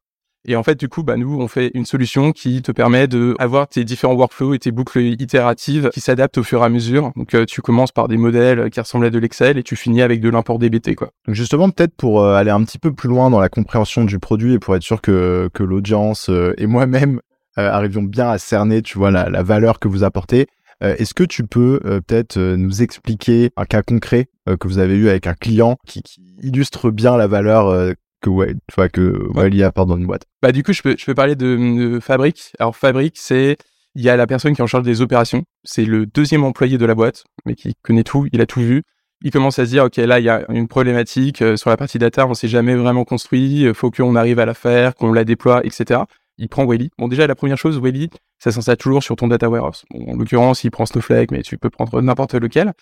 Et 0.47 0.55
en 0.55 0.63
fait, 0.63 0.79
du 0.79 0.87
coup, 0.87 1.03
bah, 1.03 1.17
nous, 1.17 1.39
on 1.39 1.47
fait 1.47 1.71
une 1.73 1.85
solution 1.85 2.31
qui 2.31 2.61
te 2.61 2.71
permet 2.71 3.07
de 3.07 3.35
avoir 3.39 3.67
tes 3.67 3.83
différents 3.83 4.13
workflows 4.13 4.53
et 4.53 4.59
tes 4.59 4.71
boucles 4.71 5.01
itératives 5.01 5.89
qui 5.91 6.01
s'adaptent 6.01 6.37
au 6.37 6.43
fur 6.43 6.61
et 6.61 6.65
à 6.65 6.69
mesure. 6.69 7.11
Donc, 7.15 7.33
euh, 7.33 7.45
tu 7.45 7.61
commences 7.61 7.91
par 7.91 8.07
des 8.07 8.17
modèles 8.17 8.69
qui 8.69 8.79
ressemblent 8.79 9.07
à 9.07 9.09
de 9.09 9.17
l'Excel 9.17 9.57
et 9.57 9.63
tu 9.63 9.75
finis 9.75 10.03
avec 10.03 10.21
de 10.21 10.29
l'import 10.29 10.59
DBT, 10.59 10.95
quoi. 10.95 11.09
Donc, 11.25 11.35
justement, 11.35 11.69
peut-être 11.71 11.95
pour 11.95 12.21
euh, 12.21 12.35
aller 12.35 12.51
un 12.51 12.63
petit 12.63 12.77
peu 12.77 12.93
plus 12.93 13.09
loin 13.09 13.31
dans 13.31 13.39
la 13.39 13.49
compréhension 13.49 14.05
du 14.05 14.19
produit 14.19 14.53
et 14.53 14.59
pour 14.59 14.75
être 14.75 14.83
sûr 14.83 15.01
que, 15.01 15.49
l'audience 15.59 16.29
euh, 16.29 16.53
et 16.57 16.67
moi-même 16.67 17.21
arrivions 17.57 18.03
bien 18.03 18.29
à 18.29 18.37
cerner, 18.37 18.81
tu 18.81 18.97
vois, 18.97 19.11
la, 19.11 19.41
valeur 19.41 19.79
que 19.79 19.87
vous 19.87 20.03
apportez. 20.03 20.47
Est-ce 20.81 21.13
que 21.13 21.23
tu 21.23 21.43
peux 21.47 21.79
peut-être 22.05 22.37
nous 22.37 22.81
expliquer 22.81 23.51
un 23.55 23.63
cas 23.63 23.81
concret 23.81 24.27
que 24.45 24.67
vous 24.67 24.77
avez 24.77 24.97
eu 24.97 25.07
avec 25.07 25.25
un 25.25 25.35
client 25.35 25.77
qui 25.87 26.03
illustre 26.41 26.91
bien 26.91 27.15
la 27.15 27.27
valeur 27.27 27.95
que 28.25 28.29
ouais, 28.29 28.55
tu 28.67 28.89
que 28.89 29.85
dans 29.85 29.97
une 29.97 30.07
boîte. 30.07 30.25
Bah 30.41 30.51
du 30.51 30.63
coup, 30.63 30.73
je 30.73 30.81
peux 30.81 30.95
je 30.97 31.05
peux 31.05 31.13
parler 31.13 31.35
de, 31.35 31.99
Fabric. 32.01 32.53
Alors 32.59 32.75
Fabric, 32.75 33.15
c'est 33.17 33.57
il 33.95 34.03
y 34.03 34.09
a 34.09 34.17
la 34.17 34.27
personne 34.27 34.53
qui 34.53 34.61
est 34.61 34.63
en 34.63 34.67
charge 34.67 34.83
des 34.83 35.01
opérations. 35.01 35.43
C'est 35.63 35.85
le 35.85 36.05
deuxième 36.05 36.43
employé 36.43 36.77
de 36.77 36.85
la 36.85 36.95
boîte, 36.95 37.23
mais 37.45 37.55
qui 37.55 37.73
connaît 37.81 38.03
tout. 38.03 38.27
Il 38.33 38.41
a 38.41 38.45
tout 38.45 38.59
vu. 38.59 38.83
Il 39.21 39.31
commence 39.31 39.57
à 39.59 39.65
se 39.65 39.69
dire, 39.69 39.85
ok, 39.85 39.95
là, 39.95 40.19
il 40.19 40.25
y 40.25 40.29
a 40.29 40.45
une 40.49 40.67
problématique 40.67 41.41
euh, 41.41 41.55
sur 41.55 41.69
la 41.69 41.77
partie 41.77 41.97
data. 41.97 42.27
On 42.27 42.33
s'est 42.33 42.49
jamais 42.49 42.75
vraiment 42.75 43.05
construit. 43.05 43.61
Il 43.61 43.73
faut 43.73 43.89
qu'on 43.89 44.15
arrive 44.15 44.39
à 44.39 44.45
la 44.45 44.53
faire, 44.53 44.93
qu'on 44.93 45.13
la 45.13 45.23
déploie, 45.23 45.65
etc. 45.65 46.01
Il 46.37 46.49
prend 46.49 46.65
Wally. 46.65 46.91
Bon, 46.97 47.07
déjà, 47.07 47.25
la 47.25 47.35
première 47.35 47.57
chose, 47.57 47.77
Wally, 47.77 48.09
ça 48.37 48.51
s'installe 48.51 48.75
toujours 48.75 49.01
sur 49.01 49.15
ton 49.15 49.29
data 49.29 49.49
warehouse. 49.49 49.85
en 49.93 50.17
l'occurrence, 50.17 50.65
il 50.65 50.71
prend 50.71 50.85
Snowflake, 50.85 51.31
mais 51.31 51.41
tu 51.43 51.57
peux 51.57 51.69
prendre 51.69 52.01
n'importe 52.01 52.33
lequel. 52.33 52.73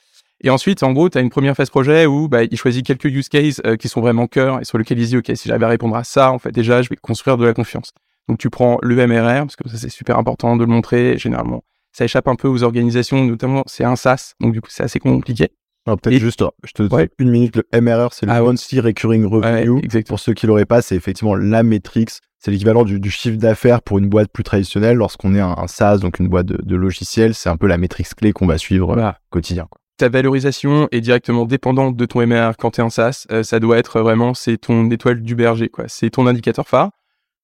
Et 0.44 0.50
ensuite, 0.50 0.84
en 0.84 0.92
gros, 0.92 1.10
tu 1.10 1.18
as 1.18 1.22
une 1.22 1.30
première 1.30 1.56
phase 1.56 1.70
projet 1.70 2.06
où 2.06 2.28
bah, 2.28 2.44
il 2.44 2.58
choisit 2.58 2.86
quelques 2.86 3.06
use 3.06 3.30
cases 3.30 3.62
euh, 3.66 3.78
qui 3.78 3.88
sont 3.88 4.02
vraiment 4.02 4.28
cœur 4.28 4.60
et 4.60 4.66
sur 4.66 4.78
lesquels 4.78 5.00
il 5.00 5.08
dit, 5.08 5.18
OK, 5.18 5.32
si 5.36 5.48
j'arrive 5.48 5.64
à 5.64 5.70
répondre 5.70 5.96
à 5.96 6.04
ça, 6.04 6.32
en 6.32 6.38
fait, 6.38 6.52
déjà, 6.52 6.82
je 6.82 6.90
vais 6.90 6.98
construire 6.98 7.38
de 7.38 7.46
la 7.46 7.54
confiance. 7.54 7.92
Donc, 8.28 8.40
tu 8.40 8.50
prends 8.50 8.78
le 8.82 8.96
MRR, 9.08 9.46
parce 9.46 9.56
que 9.56 9.70
ça, 9.70 9.78
c'est 9.78 9.90
super 9.90 10.18
important 10.18 10.58
de 10.58 10.62
le 10.62 10.70
montrer. 10.70 11.18
Généralement, 11.18 11.64
ça 11.94 12.04
échappe 12.04 12.28
un 12.28 12.36
peu 12.36 12.50
aux 12.50 12.64
organisations, 12.64 13.24
notamment, 13.24 13.64
c'est 13.68 13.86
un 13.86 13.96
SaaS. 13.96 14.34
Donc, 14.42 14.52
du 14.52 14.60
coup, 14.60 14.70
c'est 14.70 14.84
assez 14.84 15.00
compliqué. 15.00 15.50
Alors, 15.86 16.00
peut-être 16.00 16.20
juste, 16.20 16.44
je 16.64 16.72
te 16.74 16.84
dis 16.84 17.10
une 17.20 17.30
minute, 17.30 17.56
le 17.58 17.82
MRR, 17.82 18.14
c'est 18.14 18.26
le 18.26 18.32
ah, 18.32 18.42
Monthly 18.42 18.82
Recurring 18.82 19.26
Revenue. 19.26 19.82
pour 20.04 20.20
ceux 20.20 20.34
qui 20.34 20.46
l'auraient 20.46 20.66
pas, 20.66 20.82
c'est 20.82 20.96
effectivement 20.96 21.36
la 21.36 21.64
métrique. 21.64 22.10
C'est 22.40 22.52
l'équivalent 22.52 22.84
du, 22.84 23.10
chiffre 23.10 23.38
d'affaires 23.38 23.82
pour 23.82 24.00
une 24.00 24.10
boîte 24.10 24.30
plus 24.30 24.44
traditionnelle. 24.44 24.98
Lorsqu'on 24.98 25.34
est 25.34 25.40
un, 25.40 25.68
SaaS, 25.68 26.00
donc 26.00 26.20
une 26.20 26.28
boîte 26.28 26.48
de, 26.48 26.60
de 26.62 26.76
logiciels, 26.76 27.34
c'est 27.34 27.48
un 27.48 27.56
peu 27.56 27.68
la 27.68 27.78
métrique 27.78 28.14
clé 28.16 28.34
qu'on 28.34 28.48
va 28.48 28.58
suivre 28.58 28.88
voilà. 28.88 29.18
quotidien. 29.30 29.68
Quoi 29.70 29.80
ta 30.04 30.10
valorisation 30.10 30.90
est 30.92 31.00
directement 31.00 31.46
dépendante 31.46 31.96
de 31.96 32.06
ton 32.06 32.28
MR 32.28 32.58
quand 32.60 32.72
tu 32.72 32.82
es 32.82 32.84
un 32.84 32.90
SaaS. 32.90 33.26
Euh, 33.32 33.42
ça 33.42 33.62
doit 33.62 33.78
être 33.78 34.02
vraiment, 34.02 34.34
c'est 34.34 34.58
ton 34.58 34.92
étoile 34.92 35.22
du 35.22 35.34
berger, 35.34 35.70
quoi. 35.70 35.86
C'est 35.88 36.10
ton 36.10 36.28
indicateur 36.28 36.68
phare. 36.68 36.92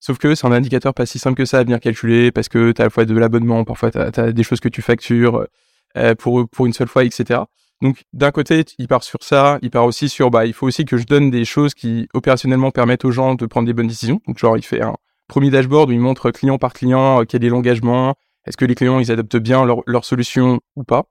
Sauf 0.01 0.17
que 0.17 0.35
c'est 0.35 0.45
un 0.45 0.51
indicateur 0.51 0.93
pas 0.93 1.05
si 1.05 1.19
simple 1.19 1.37
que 1.37 1.45
ça 1.45 1.59
à 1.59 1.63
bien 1.63 1.79
calculer 1.79 2.33
parce 2.33 2.49
que 2.49 2.73
tu 2.73 2.81
as 2.81 2.83
à 2.83 2.87
la 2.87 2.89
fois 2.89 3.05
de 3.05 3.17
l'abonnement, 3.17 3.63
parfois 3.63 3.91
tu 3.91 3.97
as, 3.97 4.33
des 4.33 4.43
choses 4.43 4.59
que 4.59 4.67
tu 4.67 4.81
factures 4.81 5.47
euh, 5.95 6.15
pour, 6.15 6.49
pour 6.49 6.65
une 6.65 6.73
seule 6.73 6.89
fois, 6.89 7.05
etc. 7.05 7.39
Donc 7.81 8.03
d'un 8.11 8.31
côté, 8.31 8.65
il 8.77 8.89
part 8.89 9.03
sur 9.03 9.23
ça, 9.23 9.57
il 9.61 9.69
part 9.69 9.85
aussi 9.85 10.09
sur, 10.09 10.29
bah, 10.29 10.45
il 10.45 10.51
faut 10.51 10.67
aussi 10.67 10.83
que 10.83 10.97
je 10.97 11.05
donne 11.05 11.31
des 11.31 11.45
choses 11.45 11.73
qui 11.73 12.09
opérationnellement 12.13 12.71
permettent 12.71 13.05
aux 13.05 13.11
gens 13.11 13.35
de 13.35 13.45
prendre 13.45 13.67
des 13.67 13.73
bonnes 13.73 13.87
décisions. 13.87 14.19
Donc 14.27 14.37
genre, 14.37 14.57
il 14.57 14.63
fait 14.63 14.81
un 14.81 14.95
premier 15.29 15.49
dashboard 15.49 15.91
où 15.91 15.93
il 15.93 15.99
montre 16.01 16.29
client 16.31 16.57
par 16.57 16.73
client 16.73 17.21
euh, 17.21 17.23
quel 17.23 17.45
est 17.45 17.49
l'engagement, 17.49 18.15
est-ce 18.45 18.57
que 18.57 18.65
les 18.65 18.75
clients 18.75 18.99
ils 18.99 19.13
adoptent 19.13 19.37
bien 19.37 19.63
leur, 19.63 19.81
leur 19.87 20.03
solution 20.03 20.59
ou 20.75 20.83
pas. 20.83 21.05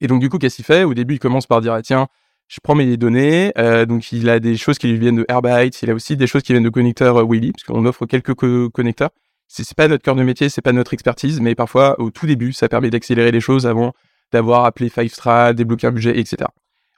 Et 0.00 0.06
donc, 0.06 0.20
du 0.20 0.28
coup, 0.28 0.38
qu'est-ce 0.38 0.56
qu'il 0.56 0.64
fait? 0.64 0.84
Au 0.84 0.94
début, 0.94 1.14
il 1.14 1.18
commence 1.18 1.46
par 1.46 1.60
dire, 1.60 1.72
ah, 1.72 1.82
tiens, 1.82 2.08
je 2.48 2.58
prends 2.62 2.74
mes 2.74 2.96
données. 2.96 3.52
Euh, 3.58 3.86
donc, 3.86 4.10
il 4.12 4.28
a 4.28 4.40
des 4.40 4.56
choses 4.56 4.78
qui 4.78 4.88
lui 4.88 4.98
viennent 4.98 5.16
de 5.16 5.26
Airbyte. 5.28 5.80
Il 5.82 5.90
a 5.90 5.94
aussi 5.94 6.16
des 6.16 6.26
choses 6.26 6.42
qui 6.42 6.52
viennent 6.52 6.64
de 6.64 6.68
connecteurs 6.68 7.18
euh, 7.18 7.24
Willy, 7.26 7.52
parce 7.52 7.64
qu'on 7.64 7.86
offre 7.86 8.06
quelques 8.06 8.34
connecteurs. 8.70 9.10
C'est, 9.46 9.74
pas 9.74 9.88
notre 9.88 10.04
cœur 10.04 10.14
de 10.14 10.22
métier, 10.22 10.48
c'est 10.48 10.62
pas 10.62 10.72
notre 10.72 10.94
expertise, 10.94 11.40
mais 11.40 11.54
parfois, 11.54 11.98
au 12.00 12.10
tout 12.10 12.26
début, 12.26 12.52
ça 12.52 12.68
permet 12.68 12.90
d'accélérer 12.90 13.32
les 13.32 13.40
choses 13.40 13.66
avant 13.66 13.92
d'avoir 14.32 14.64
appelé 14.64 14.88
Fivestra, 14.88 15.52
débloquer 15.52 15.88
un 15.88 15.92
budget, 15.92 16.18
etc. 16.18 16.48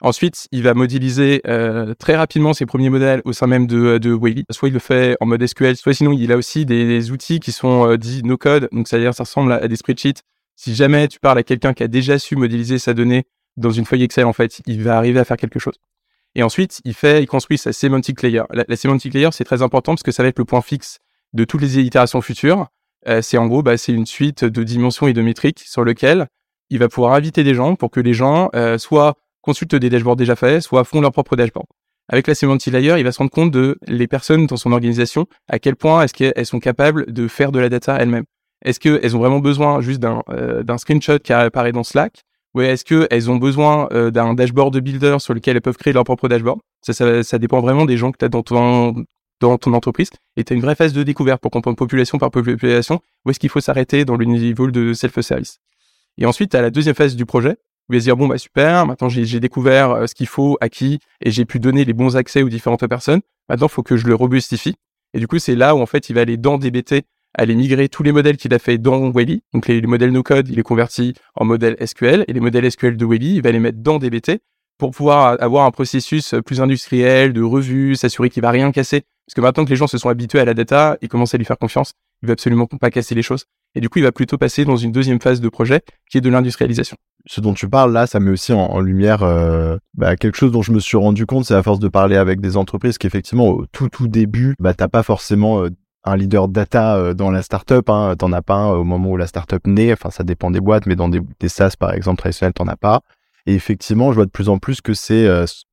Ensuite, 0.01 0.47
il 0.51 0.61
va 0.61 0.75
modéliser 0.75 1.41
euh, 1.47 1.95
très 1.95 2.15
rapidement 2.15 2.53
ses 2.53 2.67
premiers 2.67 2.91
modèles 2.91 3.21
au 3.25 3.33
sein 3.33 3.47
même 3.47 3.65
de, 3.65 3.97
de. 3.97 4.19
Soit 4.51 4.69
il 4.69 4.73
le 4.73 4.79
fait 4.79 5.17
en 5.19 5.25
mode 5.25 5.43
SQL, 5.45 5.75
soit 5.77 5.93
sinon 5.93 6.11
il 6.11 6.31
a 6.31 6.37
aussi 6.37 6.65
des, 6.65 7.09
outils 7.09 7.39
qui 7.39 7.51
sont 7.51 7.95
dits 7.95 8.21
no-code. 8.23 8.69
Donc, 8.71 8.87
c'est-à-dire 8.87 9.15
ça 9.15 9.23
ressemble 9.23 9.51
à 9.51 9.67
des 9.67 9.75
spreadsheets 9.75 10.21
si 10.55 10.75
jamais 10.75 11.07
tu 11.07 11.19
parles 11.19 11.37
à 11.37 11.43
quelqu'un 11.43 11.73
qui 11.73 11.83
a 11.83 11.87
déjà 11.87 12.19
su 12.19 12.35
modéliser 12.35 12.77
sa 12.77 12.93
donnée 12.93 13.25
dans 13.57 13.71
une 13.71 13.85
feuille 13.85 14.03
Excel, 14.03 14.25
en 14.25 14.33
fait, 14.33 14.61
il 14.65 14.81
va 14.83 14.97
arriver 14.97 15.19
à 15.19 15.25
faire 15.25 15.37
quelque 15.37 15.59
chose. 15.59 15.75
Et 16.35 16.43
ensuite, 16.43 16.81
il 16.85 16.93
fait, 16.93 17.21
il 17.21 17.27
construit 17.27 17.57
sa 17.57 17.73
semantic 17.73 18.21
layer. 18.21 18.43
La, 18.51 18.75
semantic 18.75 19.13
layer, 19.13 19.29
c'est 19.31 19.43
très 19.43 19.61
important 19.61 19.93
parce 19.93 20.03
que 20.03 20.11
ça 20.11 20.23
va 20.23 20.29
être 20.29 20.39
le 20.39 20.45
point 20.45 20.61
fixe 20.61 20.97
de 21.33 21.43
toutes 21.43 21.61
les 21.61 21.79
itérations 21.79 22.21
futures. 22.21 22.67
Euh, 23.07 23.21
c'est 23.21 23.37
en 23.37 23.47
gros, 23.47 23.61
bah, 23.61 23.77
c'est 23.77 23.93
une 23.93 24.05
suite 24.05 24.43
de 24.43 24.63
dimensions 24.63 25.07
et 25.07 25.13
de 25.13 25.21
métriques 25.21 25.59
sur 25.59 25.83
lequel 25.83 26.27
il 26.69 26.79
va 26.79 26.87
pouvoir 26.87 27.13
inviter 27.13 27.43
des 27.43 27.53
gens 27.53 27.75
pour 27.75 27.91
que 27.91 27.99
les 27.99 28.13
gens 28.13 28.49
euh, 28.55 28.77
soit 28.77 29.15
consultent 29.41 29.75
des 29.75 29.89
dashboards 29.89 30.15
déjà 30.15 30.35
faits, 30.35 30.61
soit 30.61 30.83
font 30.83 31.01
leur 31.01 31.11
propre 31.11 31.35
dashboard. 31.35 31.67
Avec 32.09 32.27
la 32.27 32.35
semantic 32.35 32.73
layer, 32.73 32.95
il 32.97 33.03
va 33.03 33.11
se 33.11 33.19
rendre 33.19 33.31
compte 33.31 33.51
de 33.51 33.77
les 33.87 34.07
personnes 34.07 34.47
dans 34.47 34.57
son 34.57 34.71
organisation, 34.71 35.27
à 35.47 35.59
quel 35.59 35.75
point 35.75 36.03
est-ce 36.03 36.13
qu'elles 36.13 36.45
sont 36.45 36.59
capables 36.59 37.11
de 37.11 37.27
faire 37.27 37.51
de 37.51 37.59
la 37.59 37.69
data 37.69 37.97
elles-mêmes. 37.99 38.25
Est-ce 38.63 38.79
qu'elles 38.79 39.15
ont 39.15 39.19
vraiment 39.19 39.39
besoin 39.39 39.81
juste 39.81 39.99
d'un 39.99 40.23
euh, 40.29 40.77
screenshot 40.77 41.19
qui 41.19 41.33
apparaît 41.33 41.71
dans 41.71 41.83
Slack 41.83 42.23
ou 42.55 42.61
est-ce 42.61 42.85
qu'elles 42.85 43.31
ont 43.31 43.37
besoin 43.37 43.87
euh, 43.93 44.11
d'un 44.11 44.35
dashboard 44.35 44.73
de 44.73 44.79
builder 44.79 45.17
sur 45.19 45.33
lequel 45.33 45.55
elles 45.55 45.61
peuvent 45.61 45.77
créer 45.77 45.93
leur 45.93 46.03
propre 46.03 46.27
dashboard? 46.27 46.59
Ça, 46.81 46.93
ça, 46.93 47.23
ça, 47.23 47.39
dépend 47.39 47.61
vraiment 47.61 47.85
des 47.85 47.97
gens 47.97 48.11
que 48.11 48.17
tu 48.17 48.25
as 48.25 48.29
dans 48.29 48.43
ton, 48.43 48.93
dans 49.39 49.57
ton 49.57 49.73
entreprise. 49.73 50.09
Et 50.37 50.43
tu 50.43 50.53
as 50.53 50.55
une 50.55 50.61
vraie 50.61 50.75
phase 50.75 50.93
de 50.93 51.01
découverte 51.03 51.41
pour 51.41 51.51
comprendre 51.51 51.75
population 51.75 52.17
par 52.19 52.29
population 52.29 53.01
où 53.25 53.31
est-ce 53.31 53.39
qu'il 53.39 53.49
faut 53.49 53.59
s'arrêter 53.59 54.05
dans 54.05 54.17
le 54.17 54.25
niveau 54.25 54.69
de 54.69 54.93
self-service? 54.93 55.59
Et 56.17 56.25
ensuite, 56.25 56.51
tu 56.51 56.57
as 56.57 56.61
la 56.61 56.69
deuxième 56.69 56.95
phase 56.95 57.15
du 57.15 57.25
projet 57.25 57.57
où 57.89 57.93
il 57.93 57.95
va 57.95 57.99
se 57.99 58.05
dire, 58.05 58.15
bon, 58.15 58.27
bah 58.27 58.37
super, 58.37 58.85
maintenant 58.85 59.09
j'ai 59.09 59.39
découvert 59.39 59.91
euh, 59.91 60.07
ce 60.07 60.15
qu'il 60.15 60.27
faut, 60.27 60.57
à 60.61 60.69
qui, 60.69 60.99
et 61.21 61.31
j'ai 61.31 61.43
pu 61.43 61.59
donner 61.59 61.83
les 61.83 61.93
bons 61.93 62.15
accès 62.15 62.43
aux 62.43 62.49
différentes 62.49 62.87
personnes. 62.87 63.21
Maintenant, 63.49 63.67
il 63.67 63.71
faut 63.71 63.83
que 63.83 63.97
je 63.97 64.07
le 64.07 64.15
robustifie. 64.15 64.75
Et 65.13 65.19
du 65.19 65.27
coup, 65.27 65.37
c'est 65.37 65.55
là 65.55 65.75
où 65.75 65.81
en 65.81 65.85
fait, 65.85 66.09
il 66.09 66.13
va 66.13 66.21
aller 66.21 66.37
dans 66.37 66.57
DBT 66.57 67.03
aller 67.33 67.55
migrer 67.55 67.89
tous 67.89 68.03
les 68.03 68.11
modèles 68.11 68.37
qu'il 68.37 68.53
a 68.53 68.59
fait 68.59 68.77
dans 68.77 69.09
Wally. 69.11 69.41
Donc 69.53 69.67
les, 69.67 69.81
modèles 69.81 70.11
no-code, 70.11 70.49
il 70.49 70.55
les 70.55 70.63
convertit 70.63 71.13
en 71.35 71.45
modèles 71.45 71.75
SQL 71.85 72.25
et 72.27 72.33
les 72.33 72.39
modèles 72.39 72.69
SQL 72.71 72.97
de 72.97 73.05
Wally, 73.05 73.35
il 73.35 73.41
va 73.41 73.51
les 73.51 73.59
mettre 73.59 73.79
dans 73.79 73.99
DBT 73.99 74.39
pour 74.77 74.91
pouvoir 74.91 75.37
avoir 75.41 75.65
un 75.65 75.71
processus 75.71 76.35
plus 76.45 76.61
industriel 76.61 77.33
de 77.33 77.41
revue, 77.41 77.95
s'assurer 77.95 78.29
qu'il 78.29 78.41
va 78.41 78.51
rien 78.51 78.71
casser. 78.71 79.03
Parce 79.25 79.35
que 79.35 79.41
maintenant 79.41 79.65
que 79.65 79.69
les 79.69 79.75
gens 79.75 79.87
se 79.87 79.97
sont 79.97 80.09
habitués 80.09 80.39
à 80.39 80.45
la 80.45 80.53
data, 80.53 80.97
ils 81.01 81.07
commencent 81.07 81.33
à 81.33 81.37
lui 81.37 81.45
faire 81.45 81.57
confiance. 81.57 81.93
Il 82.21 82.27
va 82.27 82.33
absolument 82.33 82.67
pas 82.67 82.91
casser 82.91 83.15
les 83.15 83.21
choses. 83.21 83.45
Et 83.75 83.81
du 83.81 83.89
coup, 83.89 83.99
il 83.99 84.03
va 84.03 84.11
plutôt 84.11 84.37
passer 84.37 84.65
dans 84.65 84.75
une 84.75 84.91
deuxième 84.91 85.19
phase 85.19 85.41
de 85.41 85.49
projet 85.49 85.81
qui 86.09 86.17
est 86.17 86.21
de 86.21 86.29
l'industrialisation. 86.29 86.97
ce 87.25 87.41
dont 87.41 87.53
tu 87.53 87.69
parles 87.69 87.93
là, 87.93 88.05
ça 88.05 88.19
met 88.19 88.31
aussi 88.31 88.53
en, 88.53 88.79
lumière 88.79 89.23
euh, 89.23 89.77
bah, 89.93 90.15
quelque 90.15 90.35
chose 90.35 90.51
dont 90.51 90.61
je 90.61 90.71
me 90.71 90.79
suis 90.79 90.97
rendu 90.97 91.25
compte, 91.25 91.45
c'est 91.45 91.55
à 91.55 91.63
force 91.63 91.79
de 91.79 91.87
parler 91.87 92.17
avec 92.17 92.41
des 92.41 92.57
entreprises 92.57 92.97
qu'effectivement 92.97 93.47
au 93.47 93.65
tout 93.65 93.89
tout 93.89 94.07
début, 94.07 94.55
bah 94.59 94.73
t'as 94.73 94.89
pas 94.89 95.03
forcément 95.03 95.63
euh, 95.63 95.69
un 96.03 96.17
leader 96.17 96.47
data 96.47 96.97
euh, 96.97 97.13
dans 97.13 97.31
la 97.31 97.41
startup, 97.41 97.89
hein, 97.89 98.15
t'en 98.17 98.31
as 98.33 98.41
pas 98.41 98.55
un 98.55 98.71
au 98.71 98.83
moment 98.83 99.11
où 99.11 99.17
la 99.17 99.27
startup 99.27 99.65
naît, 99.67 99.93
enfin 99.93 100.09
ça 100.09 100.23
dépend 100.23 100.51
des 100.51 100.59
boîtes, 100.59 100.85
mais 100.85 100.95
dans 100.95 101.09
des, 101.09 101.21
des 101.39 101.49
SaaS 101.49 101.75
par 101.79 101.93
exemple 101.93 102.19
traditionnels, 102.19 102.53
t'en 102.53 102.67
as 102.67 102.75
pas. 102.75 103.01
Et 103.45 103.53
effectivement, 103.53 104.11
je 104.11 104.15
vois 104.15 104.25
de 104.25 104.31
plus 104.31 104.49
en 104.49 104.57
plus 104.57 104.81
que 104.81 104.93
c'est 104.93 105.27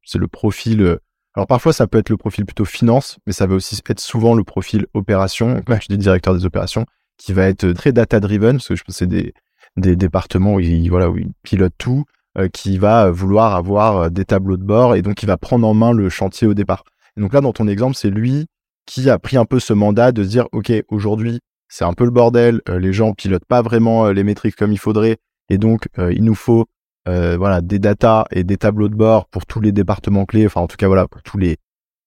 c'est 0.04 0.18
le 0.18 0.26
profil. 0.26 0.98
alors 1.34 1.46
parfois 1.46 1.72
ça 1.72 1.86
peut 1.86 1.98
être 1.98 2.10
le 2.10 2.16
profil 2.16 2.44
plutôt 2.44 2.64
finance, 2.64 3.18
mais 3.26 3.32
ça 3.32 3.46
va 3.46 3.54
aussi 3.54 3.80
être 3.88 4.00
souvent 4.00 4.34
le 4.34 4.44
profil 4.44 4.86
opération. 4.94 5.62
Ouais. 5.68 5.78
Je 5.82 5.86
dis 5.88 5.98
directeur 5.98 6.34
des 6.34 6.44
opérations, 6.44 6.84
qui 7.16 7.32
va 7.32 7.44
être 7.46 7.70
très 7.72 7.92
data 7.92 8.18
driven, 8.18 8.56
parce 8.56 8.68
que 8.68 8.76
je 8.76 8.82
pense 8.82 8.98
que 8.98 9.06
c'est 9.06 9.32
des 9.76 9.96
départements 9.96 10.54
où 10.54 10.60
il, 10.60 10.88
voilà, 10.88 11.10
pilote 11.42 11.74
tout, 11.78 12.04
euh, 12.38 12.46
qui 12.46 12.78
va 12.78 13.10
vouloir 13.10 13.56
avoir 13.56 13.96
euh, 13.96 14.08
des 14.08 14.24
tableaux 14.24 14.56
de 14.56 14.62
bord 14.62 14.94
et 14.94 15.02
donc 15.02 15.20
il 15.20 15.26
va 15.26 15.36
prendre 15.36 15.66
en 15.66 15.74
main 15.74 15.92
le 15.92 16.08
chantier 16.08 16.46
au 16.46 16.54
départ. 16.54 16.84
Et 17.16 17.20
donc 17.20 17.32
là, 17.32 17.40
dans 17.40 17.52
ton 17.52 17.66
exemple, 17.66 17.96
c'est 17.96 18.08
lui 18.08 18.46
qui 18.86 19.08
a 19.10 19.18
pris 19.18 19.36
un 19.36 19.44
peu 19.44 19.60
ce 19.60 19.72
mandat 19.72 20.12
de 20.12 20.22
se 20.22 20.28
dire, 20.28 20.46
OK, 20.52 20.72
aujourd'hui, 20.88 21.40
c'est 21.68 21.84
un 21.84 21.92
peu 21.92 22.04
le 22.04 22.10
bordel, 22.10 22.60
euh, 22.68 22.78
les 22.78 22.92
gens 22.92 23.12
pilotent 23.12 23.44
pas 23.44 23.62
vraiment 23.62 24.10
les 24.10 24.24
métriques 24.24 24.56
comme 24.56 24.72
il 24.72 24.78
faudrait, 24.78 25.18
et 25.48 25.58
donc 25.58 25.88
il 25.98 26.24
nous 26.24 26.34
faut 26.34 26.66
voilà 27.06 27.60
des 27.60 27.80
datas 27.80 28.24
et 28.30 28.44
des 28.44 28.56
tableaux 28.56 28.88
de 28.88 28.94
bord 28.94 29.26
pour 29.26 29.44
tous 29.44 29.60
les 29.60 29.72
départements 29.72 30.26
clés, 30.26 30.46
enfin 30.46 30.60
en 30.60 30.68
tout 30.68 30.76
cas 30.76 30.86
voilà 30.86 31.08
pour 31.08 31.22
tous 31.24 31.38
les, 31.38 31.56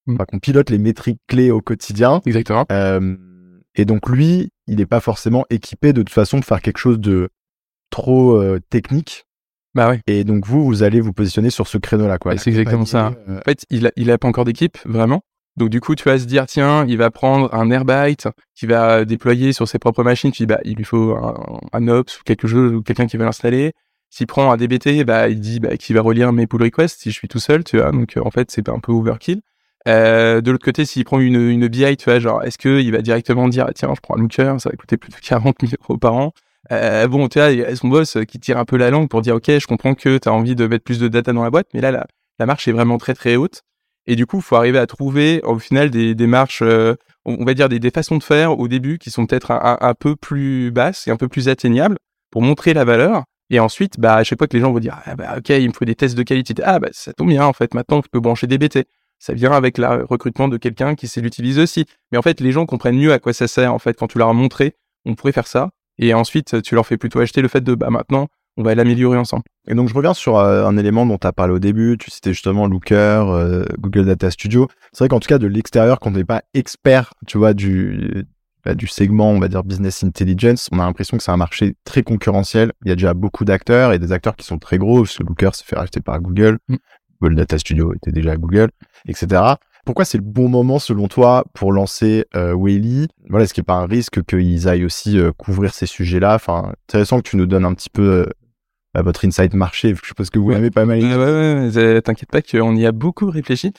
mmh. 0.05 0.13
enfin, 0.13 0.23
qu'on 0.23 0.39
pilote 0.39 0.69
les 0.69 0.77
métriques 0.77 1.19
clés 1.27 1.51
au 1.51 1.59
quotidien. 1.59 2.21
Exactement. 2.25 2.65
et 3.75 3.85
donc 3.85 4.07
lui, 4.07 4.49
il 4.67 4.77
n'est 4.77 4.85
pas 4.85 5.01
forcément 5.01 5.45
équipé 5.49 5.91
de 5.91 6.01
toute 6.01 6.13
façon 6.13 6.39
de 6.39 6.45
faire 6.45 6.61
quelque 6.61 6.77
chose 6.77 6.99
de 6.99 7.29
trop 7.93 8.41
euh, 8.41 8.59
technique. 8.69 9.25
Bah 9.75 9.89
oui. 9.89 9.99
Et 10.07 10.23
donc 10.23 10.45
vous, 10.45 10.65
vous 10.65 10.83
allez 10.83 10.99
vous 10.99 11.13
positionner 11.13 11.49
sur 11.49 11.67
ce 11.67 11.77
créneau-là, 11.77 12.17
quoi. 12.17 12.37
C'est 12.37 12.49
exactement 12.49 12.85
ça. 12.85 13.13
Euh, 13.27 13.39
en 13.39 13.41
fait, 13.41 13.65
il 13.69 13.87
a, 13.87 13.91
il 13.95 14.11
a 14.11 14.17
pas 14.17 14.27
encore 14.27 14.45
d'équipe, 14.45 14.77
vraiment. 14.85 15.21
Donc 15.57 15.69
du 15.69 15.79
coup, 15.81 15.95
tu 15.95 16.03
vas 16.03 16.17
se 16.17 16.25
dire, 16.25 16.45
tiens, 16.47 16.85
il 16.87 16.97
va 16.97 17.11
prendre 17.11 17.53
un 17.53 17.69
Airbyte 17.69 18.27
qui 18.55 18.65
va 18.65 19.05
déployer 19.05 19.53
sur 19.53 19.67
ses 19.67 19.79
propres 19.79 20.03
machines. 20.03 20.31
Tu 20.31 20.43
dis, 20.43 20.47
bah, 20.47 20.59
il 20.63 20.75
lui 20.75 20.83
faut 20.83 21.15
un, 21.73 21.87
Ops 21.87 22.19
ou 22.19 22.23
quelque 22.23 22.47
chose, 22.47 22.73
ou 22.73 22.81
quelqu'un 22.81 23.05
qui 23.07 23.17
va 23.17 23.25
l'installer. 23.25 23.73
S'il 24.09 24.27
prend 24.27 24.51
un 24.51 24.57
DBT, 24.57 25.03
bah, 25.05 25.29
il 25.29 25.39
dit 25.39 25.59
bah, 25.59 25.77
qu'il 25.77 25.95
va 25.95 26.01
relire 26.01 26.33
mes 26.33 26.47
pull 26.47 26.63
requests 26.63 27.01
si 27.01 27.11
je 27.11 27.15
suis 27.15 27.27
tout 27.27 27.39
seul, 27.39 27.63
tu 27.63 27.77
vois. 27.77 27.91
Donc 27.91 28.17
en 28.17 28.31
fait, 28.31 28.51
c'est 28.51 28.67
un 28.69 28.79
peu 28.79 28.91
overkill. 28.91 29.41
Euh, 29.87 30.41
de 30.41 30.51
l'autre 30.51 30.63
côté, 30.63 30.85
s'il 30.85 31.03
prend 31.03 31.19
une, 31.19 31.35
une 31.35 31.67
BI, 31.67 31.97
tu 31.97 32.05
vois, 32.05 32.19
genre, 32.19 32.43
est-ce 32.43 32.57
qu'il 32.57 32.91
va 32.91 33.01
directement 33.01 33.47
dire, 33.49 33.67
tiens, 33.75 33.91
je 33.95 34.01
prends 34.01 34.15
un 34.15 34.19
looker, 34.21 34.59
ça 34.59 34.69
va 34.69 34.75
coûter 34.75 34.97
plus 34.97 35.09
de 35.09 35.15
40 35.17 35.55
000 35.61 35.73
euros 35.81 35.97
par 35.97 36.13
an. 36.13 36.33
Euh, 36.71 37.07
bon, 37.07 37.27
tu 37.27 37.39
vois, 37.39 37.51
il 37.51 37.59
y 37.59 37.63
a 37.63 37.75
son 37.75 37.89
boss 37.89 38.17
qui 38.27 38.39
tire 38.39 38.57
un 38.57 38.65
peu 38.65 38.77
la 38.77 38.89
langue 38.89 39.09
pour 39.09 39.21
dire, 39.21 39.35
OK, 39.35 39.47
je 39.47 39.67
comprends 39.67 39.93
que 39.93 40.17
tu 40.17 40.29
as 40.29 40.33
envie 40.33 40.55
de 40.55 40.67
mettre 40.67 40.85
plus 40.85 40.99
de 40.99 41.07
data 41.07 41.33
dans 41.33 41.43
la 41.43 41.49
boîte, 41.49 41.67
mais 41.73 41.81
là, 41.81 41.91
la, 41.91 42.07
la 42.39 42.45
marche 42.45 42.67
est 42.67 42.71
vraiment 42.71 42.97
très, 42.97 43.13
très 43.13 43.35
haute. 43.35 43.63
Et 44.05 44.15
du 44.15 44.25
coup, 44.25 44.37
il 44.37 44.43
faut 44.43 44.55
arriver 44.55 44.79
à 44.79 44.87
trouver, 44.87 45.41
au 45.43 45.59
final, 45.59 45.89
des, 45.89 46.13
des 46.15 46.27
marches, 46.27 46.61
euh, 46.61 46.95
on 47.25 47.45
va 47.45 47.53
dire 47.53 47.69
des, 47.69 47.91
façons 47.91 48.17
de 48.17 48.23
faire 48.23 48.59
au 48.59 48.67
début 48.67 48.97
qui 48.97 49.11
sont 49.11 49.25
peut-être 49.25 49.51
un, 49.51 49.93
peu 49.93 50.15
plus 50.15 50.71
basses 50.71 51.07
et 51.07 51.11
un 51.11 51.17
peu 51.17 51.27
plus 51.27 51.47
atteignables 51.47 51.95
pour 52.31 52.41
montrer 52.41 52.73
la 52.73 52.83
valeur. 52.83 53.23
Et 53.49 53.59
ensuite, 53.59 53.99
bah, 53.99 54.15
à 54.15 54.23
chaque 54.23 54.39
fois 54.39 54.47
que 54.47 54.57
les 54.57 54.61
gens 54.61 54.71
vont 54.71 54.79
dire, 54.79 54.99
ah, 55.05 55.15
bah, 55.15 55.35
OK, 55.37 55.49
il 55.49 55.67
me 55.67 55.73
faut 55.73 55.85
des 55.85 55.95
tests 55.95 56.15
de 56.15 56.23
qualité. 56.23 56.53
Ah, 56.63 56.79
bah, 56.79 56.89
ça 56.91 57.13
tombe 57.13 57.29
bien, 57.29 57.45
en 57.45 57.53
fait. 57.53 57.73
Maintenant, 57.73 57.97
on 57.97 58.01
peut 58.01 58.19
brancher 58.19 58.47
des 58.47 58.57
BT. 58.57 58.85
Ça 59.19 59.33
vient 59.33 59.51
avec 59.51 59.77
le 59.77 60.03
recrutement 60.03 60.49
de 60.49 60.57
quelqu'un 60.57 60.95
qui 60.95 61.07
sait 61.07 61.21
l'utiliser 61.21 61.61
aussi. 61.61 61.85
Mais 62.11 62.17
en 62.17 62.21
fait, 62.21 62.41
les 62.41 62.51
gens 62.51 62.65
comprennent 62.65 62.97
mieux 62.97 63.13
à 63.13 63.19
quoi 63.19 63.31
ça 63.31 63.47
sert, 63.47 63.73
en 63.73 63.79
fait, 63.79 63.97
quand 63.97 64.07
tu 64.07 64.17
leur 64.17 64.29
as 64.29 64.33
montré, 64.33 64.75
on 65.05 65.15
pourrait 65.15 65.31
faire 65.31 65.47
ça. 65.47 65.69
Et 65.97 66.13
ensuite, 66.13 66.61
tu 66.61 66.75
leur 66.75 66.85
fais 66.85 66.97
plutôt 66.97 67.19
acheter 67.19 67.41
le 67.41 67.47
fait 67.47 67.61
de, 67.61 67.75
bah, 67.75 67.89
maintenant, 67.89 68.27
on 68.57 68.63
va 68.63 68.75
l'améliorer 68.75 69.17
ensemble. 69.17 69.43
Et 69.67 69.75
donc, 69.75 69.89
je 69.89 69.93
reviens 69.93 70.13
sur 70.13 70.37
euh, 70.37 70.65
un 70.65 70.77
élément 70.77 71.05
dont 71.05 71.17
tu 71.17 71.27
as 71.27 71.33
parlé 71.33 71.53
au 71.53 71.59
début. 71.59 71.97
Tu 71.97 72.11
citais 72.11 72.33
justement 72.33 72.67
Looker, 72.67 72.95
euh, 73.29 73.65
Google 73.79 74.05
Data 74.05 74.29
Studio. 74.29 74.67
C'est 74.91 74.99
vrai 74.99 75.09
qu'en 75.09 75.19
tout 75.19 75.27
cas, 75.27 75.37
de 75.37 75.47
l'extérieur, 75.47 75.99
quand 75.99 76.11
on 76.11 76.13
n'est 76.13 76.23
pas 76.23 76.43
expert, 76.53 77.13
tu 77.25 77.37
vois, 77.37 77.53
du, 77.53 78.25
bah, 78.65 78.75
du 78.75 78.87
segment, 78.87 79.31
on 79.31 79.39
va 79.39 79.47
dire 79.47 79.63
business 79.63 80.03
intelligence, 80.03 80.69
on 80.71 80.79
a 80.79 80.85
l'impression 80.85 81.17
que 81.17 81.23
c'est 81.23 81.31
un 81.31 81.37
marché 81.37 81.75
très 81.83 82.03
concurrentiel. 82.03 82.71
Il 82.85 82.89
y 82.89 82.91
a 82.91 82.95
déjà 82.95 83.13
beaucoup 83.13 83.45
d'acteurs 83.45 83.93
et 83.93 83.99
des 83.99 84.11
acteurs 84.11 84.35
qui 84.35 84.45
sont 84.45 84.59
très 84.59 84.77
gros. 84.77 85.03
Parce 85.03 85.17
que 85.17 85.23
Looker 85.23 85.55
se 85.55 85.63
fait 85.63 85.75
racheter 85.75 86.01
par 86.01 86.19
Google. 86.21 86.59
Mm. 86.67 86.75
Google 87.21 87.35
Data 87.35 87.57
Studio 87.57 87.93
était 87.93 88.11
déjà 88.11 88.35
Google, 88.35 88.69
etc. 89.07 89.55
Pourquoi 89.85 90.05
c'est 90.05 90.17
le 90.17 90.23
bon 90.23 90.47
moment 90.47 90.79
selon 90.79 91.07
toi 91.07 91.43
pour 91.53 91.73
lancer 91.73 92.25
euh, 92.35 92.53
Voilà, 92.53 93.43
est-ce 93.43 93.53
qu'il 93.53 93.61
n'y 93.61 93.65
a 93.65 93.73
pas 93.73 93.81
un 93.81 93.85
risque 93.85 94.23
qu'ils 94.23 94.67
aillent 94.67 94.85
aussi 94.85 95.17
euh, 95.17 95.31
couvrir 95.33 95.73
ces 95.73 95.85
sujets-là? 95.85 96.35
Enfin, 96.35 96.73
intéressant 96.87 97.17
que 97.17 97.29
tu 97.29 97.35
nous 97.35 97.45
donnes 97.45 97.65
un 97.65 97.73
petit 97.73 97.89
peu 97.89 98.27
votre 99.01 99.25
insight 99.25 99.53
marché. 99.53 99.95
Je 99.95 100.05
suppose 100.05 100.29
que 100.29 100.39
vous 100.39 100.51
l'avez 100.51 100.71
pas 100.71 100.85
mal. 100.85 100.99
Ouais, 100.99 101.15
ouais, 101.15 101.71
ouais, 101.75 102.01
T'inquiète 102.01 102.29
pas 102.29 102.41
qu'on 102.41 102.75
y 102.75 102.85
a 102.85 102.91
beaucoup 102.91 103.29
réfléchi. 103.29 103.73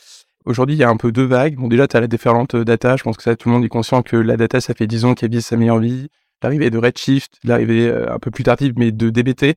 Aujourd'hui, 0.44 0.76
il 0.76 0.78
y 0.78 0.84
a 0.84 0.90
un 0.90 0.96
peu 0.96 1.12
deux 1.12 1.24
vagues. 1.24 1.56
Bon, 1.56 1.68
déjà, 1.68 1.86
tu 1.86 1.96
as 1.96 2.00
la 2.00 2.06
déferlante 2.06 2.56
data. 2.56 2.96
Je 2.96 3.02
pense 3.02 3.16
que 3.16 3.22
ça, 3.22 3.36
tout 3.36 3.48
le 3.48 3.54
monde 3.54 3.64
est 3.64 3.68
conscient 3.68 4.02
que 4.02 4.16
la 4.16 4.36
data, 4.36 4.60
ça 4.60 4.74
fait 4.74 4.86
10 4.86 5.04
ans 5.04 5.14
qu'elle 5.14 5.30
vit 5.30 5.40
sa 5.40 5.56
meilleure 5.56 5.78
vie. 5.78 6.08
L'arrivée 6.42 6.68
de 6.68 6.76
Redshift, 6.76 7.38
l'arrivée 7.44 7.90
un 7.90 8.18
peu 8.18 8.30
plus 8.30 8.44
tardive, 8.44 8.74
mais 8.76 8.92
de 8.92 9.08
DBT. 9.08 9.56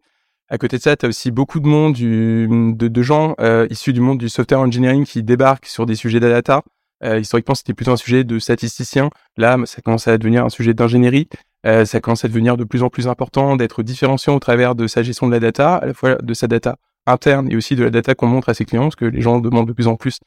À 0.50 0.58
côté 0.58 0.78
de 0.78 0.82
ça, 0.82 0.96
tu 0.96 1.06
as 1.06 1.10
aussi 1.10 1.30
beaucoup 1.32 1.60
de 1.60 1.68
monde, 1.68 1.94
du, 1.94 2.48
de, 2.50 2.88
de 2.88 3.02
gens 3.02 3.36
euh, 3.42 3.68
issus 3.70 3.92
du 3.92 4.00
monde 4.00 4.18
du 4.18 4.30
software 4.30 4.62
engineering 4.62 5.06
qui 5.06 5.22
débarquent 5.22 5.66
sur 5.66 5.86
des 5.86 5.96
sujets 5.96 6.22
de 6.22 6.30
data. 6.30 6.64
Euh, 7.04 7.20
historiquement, 7.20 7.54
c'était 7.54 7.74
plutôt 7.74 7.92
un 7.92 7.98
sujet 7.98 8.24
de 8.24 8.40
statisticien. 8.40 9.10
Là, 9.36 9.58
ça 9.66 9.82
commence 9.82 10.08
à 10.08 10.18
devenir 10.18 10.46
un 10.46 10.50
sujet 10.50 10.74
d'ingénierie. 10.74 11.28
Euh, 11.68 11.86
ça 11.86 12.00
commence 12.00 12.24
à 12.24 12.28
devenir 12.28 12.56
de 12.56 12.64
plus 12.64 12.82
en 12.82 12.90
plus 12.90 13.08
important 13.08 13.56
d'être 13.56 13.84
différenciant 13.84 14.36
au 14.36 14.40
travers 14.40 14.74
de 14.74 14.88
sa 14.88 15.04
gestion 15.04 15.28
de 15.28 15.34
la 15.34 15.40
data, 15.40 15.76
à 15.76 15.86
la 15.86 15.94
fois 15.94 16.16
de 16.16 16.34
sa 16.34 16.48
data 16.48 16.78
interne 17.06 17.52
et 17.52 17.56
aussi 17.56 17.76
de 17.76 17.84
la 17.84 17.90
data 17.90 18.16
qu'on 18.16 18.28
montre 18.28 18.50
à 18.50 18.54
ses 18.54 18.66
clients, 18.66 18.84
parce 18.84 18.96
que 18.96 19.06
les 19.06 19.22
gens 19.22 19.40
demandent 19.40 19.68
de 19.68 19.74
plus 19.74 19.88
en 19.88 19.96
plus. 19.96 20.20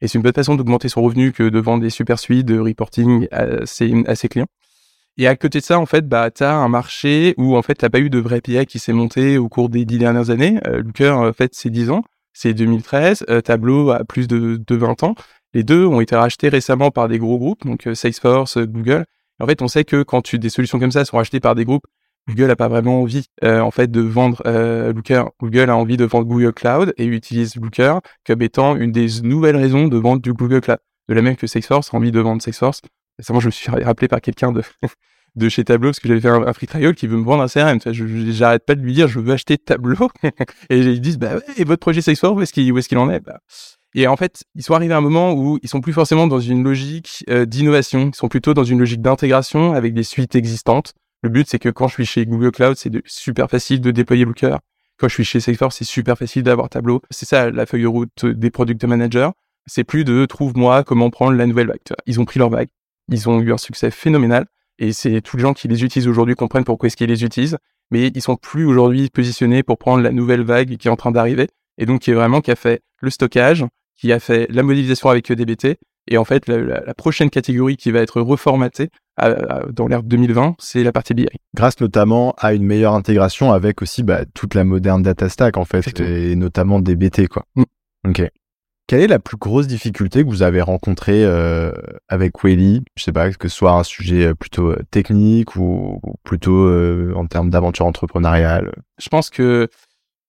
Et 0.00 0.08
c'est 0.08 0.18
une 0.18 0.22
bonne 0.22 0.32
façon 0.34 0.54
d'augmenter 0.54 0.88
son 0.88 1.02
revenu 1.02 1.32
que 1.32 1.48
de 1.48 1.58
vendre 1.58 1.82
des 1.82 1.90
super 1.90 2.18
suites 2.18 2.46
de 2.46 2.58
reporting 2.58 3.26
à 3.32 3.64
ses, 3.66 4.28
clients. 4.28 4.46
Et 5.16 5.26
à 5.26 5.36
côté 5.36 5.60
de 5.60 5.64
ça, 5.64 5.78
en 5.78 5.86
fait, 5.86 6.08
bah, 6.08 6.30
tu 6.30 6.42
as 6.42 6.54
un 6.54 6.68
marché 6.68 7.34
où, 7.38 7.56
en 7.56 7.62
fait, 7.62 7.74
t'as 7.74 7.88
pas 7.88 8.00
eu 8.00 8.10
de 8.10 8.18
vrai 8.18 8.40
PI 8.40 8.66
qui 8.66 8.78
s'est 8.78 8.92
monté 8.92 9.38
au 9.38 9.48
cours 9.48 9.68
des 9.68 9.84
dix 9.84 9.98
dernières 9.98 10.30
années. 10.30 10.58
Euh, 10.66 10.82
Looker, 10.82 11.16
en 11.16 11.32
fait, 11.32 11.54
c'est 11.54 11.70
10 11.70 11.90
ans. 11.90 12.02
C'est 12.32 12.52
2013. 12.52 13.24
Euh, 13.30 13.40
Tableau 13.40 13.90
a 13.90 14.04
plus 14.04 14.26
de, 14.26 14.60
de 14.64 14.74
20 14.74 15.04
ans. 15.04 15.14
Les 15.54 15.62
deux 15.62 15.86
ont 15.86 16.00
été 16.00 16.16
rachetés 16.16 16.48
récemment 16.48 16.90
par 16.90 17.08
des 17.08 17.18
gros 17.18 17.38
groupes, 17.38 17.64
donc 17.64 17.86
euh, 17.86 17.94
Salesforce, 17.94 18.58
Google. 18.58 19.06
En 19.40 19.46
fait, 19.46 19.62
on 19.62 19.68
sait 19.68 19.84
que 19.84 20.02
quand 20.02 20.34
des 20.34 20.48
solutions 20.48 20.78
comme 20.78 20.92
ça 20.92 21.04
sont 21.04 21.16
rachetées 21.16 21.40
par 21.40 21.54
des 21.54 21.64
groupes, 21.64 21.86
Google 22.28 22.50
a 22.50 22.56
pas 22.56 22.68
vraiment 22.68 23.02
envie, 23.02 23.26
euh, 23.42 23.68
de 23.86 24.00
vendre 24.00 24.42
euh, 24.46 24.92
Looker. 24.92 25.24
Google 25.40 25.70
a 25.70 25.76
envie 25.76 25.96
de 25.96 26.04
vendre 26.04 26.26
Google 26.26 26.52
Cloud 26.52 26.94
et 26.96 27.04
utilise 27.04 27.56
Looker 27.56 27.98
comme 28.26 28.40
étant 28.40 28.76
une 28.76 28.92
des 28.92 29.20
nouvelles 29.22 29.56
raisons 29.56 29.88
de 29.88 29.96
vendre 29.98 30.22
du 30.22 30.32
Google 30.32 30.60
Cloud. 30.60 30.78
De 31.08 31.14
la 31.14 31.20
même 31.20 31.36
que 31.36 31.46
Salesforce 31.46 31.92
a 31.92 31.96
envie 31.96 32.12
de 32.12 32.20
vendre 32.20 32.40
Salesforce 32.40 32.80
Récemment, 33.18 33.40
je 33.40 33.46
me 33.46 33.50
suis 33.50 33.70
rappelé 33.70 34.08
par 34.08 34.20
quelqu'un 34.20 34.52
de, 35.36 35.48
chez 35.48 35.64
Tableau 35.64 35.90
parce 35.90 36.00
que 36.00 36.08
j'avais 36.08 36.20
fait 36.20 36.28
un, 36.28 36.52
free 36.52 36.66
trial 36.66 36.94
qui 36.94 37.06
veut 37.06 37.18
me 37.18 37.24
vendre 37.24 37.42
un 37.42 37.48
CRM. 37.48 37.78
J'arrête 37.92 38.64
pas 38.64 38.74
de 38.74 38.80
lui 38.80 38.94
dire 38.94 39.06
je 39.06 39.20
veux 39.20 39.32
acheter 39.32 39.58
Tableau 39.58 40.10
et 40.70 40.78
ils 40.78 41.00
disent 41.00 41.18
bah 41.18 41.34
et 41.56 41.64
votre 41.64 41.80
projet 41.80 42.00
Salesforce 42.00 42.36
où 42.36 42.40
est-ce 42.40 42.52
qu'il 42.52 42.72
où 42.72 42.78
est-ce 42.78 42.88
qu'il 42.88 42.98
en 42.98 43.10
est? 43.10 43.20
Bah. 43.20 43.40
Et 43.94 44.06
en 44.06 44.16
fait, 44.16 44.44
ils 44.54 44.62
sont 44.62 44.74
arrivés 44.74 44.94
à 44.94 44.98
un 44.98 45.02
moment 45.02 45.34
où 45.34 45.58
ils 45.62 45.68
sont 45.68 45.80
plus 45.80 45.92
forcément 45.92 46.26
dans 46.26 46.40
une 46.40 46.64
logique 46.64 47.24
euh, 47.30 47.44
d'innovation, 47.44 48.10
ils 48.12 48.16
sont 48.16 48.28
plutôt 48.28 48.54
dans 48.54 48.64
une 48.64 48.80
logique 48.80 49.00
d'intégration 49.00 49.72
avec 49.72 49.94
des 49.94 50.02
suites 50.02 50.34
existantes. 50.34 50.94
Le 51.22 51.28
but 51.28 51.48
c'est 51.48 51.58
que 51.58 51.68
quand 51.68 51.88
je 51.88 51.94
suis 51.94 52.06
chez 52.06 52.26
Google 52.26 52.50
Cloud, 52.50 52.76
c'est 52.76 52.92
super 53.06 53.48
facile 53.48 53.80
de 53.80 53.90
déployer 53.90 54.24
Looker. 54.24 54.58
Quand 54.98 55.08
je 55.08 55.14
suis 55.14 55.24
chez 55.24 55.40
Salesforce, 55.40 55.76
c'est 55.76 55.84
super 55.84 56.18
facile 56.18 56.42
d'avoir 56.42 56.68
Tableau. 56.68 57.02
C'est 57.10 57.26
ça 57.26 57.50
la 57.50 57.66
feuille 57.66 57.82
de 57.82 57.88
route 57.88 58.26
des 58.26 58.50
product 58.50 58.84
managers. 58.84 59.30
C'est 59.66 59.84
plus 59.84 60.04
de 60.04 60.26
trouve-moi 60.26 60.84
comment 60.84 61.10
prendre 61.10 61.36
la 61.36 61.46
nouvelle 61.46 61.68
vague. 61.68 61.78
Ils 62.06 62.20
ont 62.20 62.24
pris 62.24 62.38
leur 62.38 62.50
vague 62.50 62.68
ils 63.08 63.28
ont 63.28 63.40
eu 63.40 63.52
un 63.52 63.58
succès 63.58 63.90
phénoménal 63.90 64.46
et 64.78 64.92
c'est 64.92 65.20
tous 65.20 65.36
les 65.36 65.42
gens 65.42 65.54
qui 65.54 65.68
les 65.68 65.84
utilisent 65.84 66.08
aujourd'hui 66.08 66.34
comprennent 66.34 66.64
pourquoi 66.64 66.86
est-ce 66.86 66.96
qu'ils 66.96 67.08
les 67.08 67.24
utilisent, 67.24 67.58
mais 67.90 68.08
ils 68.08 68.22
sont 68.22 68.36
plus 68.36 68.64
aujourd'hui 68.64 69.08
positionnés 69.10 69.62
pour 69.62 69.78
prendre 69.78 70.02
la 70.02 70.10
nouvelle 70.10 70.42
vague 70.42 70.76
qui 70.76 70.88
est 70.88 70.90
en 70.90 70.96
train 70.96 71.12
d'arriver 71.12 71.48
et 71.78 71.86
donc 71.86 72.02
qui 72.02 72.10
est 72.10 72.14
vraiment 72.14 72.40
qui 72.40 72.50
a 72.50 72.56
fait 72.56 72.82
le 73.00 73.10
stockage, 73.10 73.64
qui 73.96 74.12
a 74.12 74.20
fait 74.20 74.46
la 74.50 74.62
modélisation 74.62 75.08
avec 75.08 75.30
EDBT 75.30 75.78
et 76.08 76.18
en 76.18 76.24
fait 76.24 76.46
la, 76.48 76.94
prochaine 76.94 77.30
catégorie 77.30 77.76
qui 77.76 77.90
va 77.90 78.00
être 78.00 78.20
reformatée 78.20 78.90
dans 79.70 79.86
l'ère 79.86 80.02
2020, 80.02 80.56
c'est 80.58 80.82
la 80.82 80.92
partie 80.92 81.14
BI. 81.14 81.26
Grâce 81.54 81.80
notamment 81.80 82.34
à 82.38 82.52
une 82.52 82.64
meilleure 82.64 82.94
intégration 82.94 83.52
avec 83.52 83.80
aussi 83.80 84.02
bah, 84.02 84.24
toute 84.34 84.54
la 84.54 84.64
moderne 84.64 85.02
data 85.02 85.28
stack 85.28 85.56
en 85.56 85.64
fait 85.64 86.00
et 86.00 86.36
notamment 86.36 86.80
DBT 86.80 87.28
quoi. 87.28 87.44
Mm. 87.56 87.62
Ok. 88.08 88.30
Quelle 88.86 89.00
est 89.00 89.06
la 89.06 89.18
plus 89.18 89.38
grosse 89.38 89.66
difficulté 89.66 90.22
que 90.24 90.28
vous 90.28 90.42
avez 90.42 90.60
rencontrée 90.60 91.24
euh, 91.24 91.72
avec 92.08 92.44
Welly 92.44 92.82
Je 92.98 93.04
sais 93.04 93.12
pas, 93.12 93.30
que 93.30 93.48
ce 93.48 93.56
soit 93.56 93.72
un 93.72 93.82
sujet 93.82 94.26
euh, 94.26 94.34
plutôt 94.34 94.72
euh, 94.72 94.82
technique 94.90 95.56
ou, 95.56 96.00
plutôt 96.22 96.68
en 97.14 97.26
termes 97.26 97.48
d'aventure 97.48 97.86
entrepreneuriale? 97.86 98.72
Je 98.98 99.08
pense 99.08 99.30
que, 99.30 99.68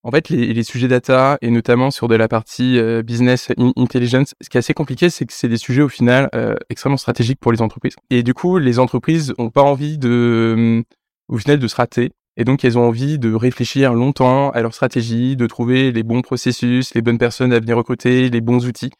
en 0.05 0.11
fait, 0.11 0.29
les, 0.29 0.63
sujets 0.63 0.87
data 0.87 1.37
et 1.41 1.49
notamment 1.49 1.89
sur 1.89 2.07
de 2.07 2.15
la 2.15 2.27
partie 2.27 2.79
business 3.03 3.51
intelligence, 3.75 4.35
ce 4.39 4.49
qui 4.49 4.57
est 4.57 4.59
assez 4.59 4.75
compliqué, 4.75 5.09
c'est 5.09 5.25
que 5.25 5.33
c'est 5.33 5.49
des 5.49 5.57
sujets 5.57 5.81
au 5.81 5.89
final 5.89 6.29
extrêmement 6.69 6.97
stratégiques 6.97 7.39
pour 7.39 7.51
les 7.51 7.59
entreprises. 7.59 7.95
Et 8.11 8.21
du 8.21 8.35
coup, 8.35 8.59
les 8.59 8.77
entreprises 8.77 9.33
ont 9.39 9.49
pas 9.49 9.63
envie 9.63 9.97
de, 9.97 10.85
au 11.27 11.37
final, 11.37 11.59
de 11.59 11.67
se 11.67 11.75
rater 11.75 12.11
Et 12.37 12.43
donc, 12.43 12.63
elles 12.63 12.77
ont 12.77 12.87
envie 12.87 13.17
de 13.17 13.33
réfléchir 13.33 13.93
longtemps 13.93 14.51
à 14.51 14.61
leur 14.61 14.73
stratégie, 14.73 15.35
de 15.35 15.47
trouver 15.47 15.91
les 15.91 16.03
bons 16.03 16.21
processus, 16.21 16.93
les 16.93 17.01
bonnes 17.01 17.17
personnes 17.17 17.53
à 17.53 17.59
venir 17.59 17.77
recruter, 17.77 18.29
les 18.29 18.41
bons 18.41 18.65
outils. 18.67 18.91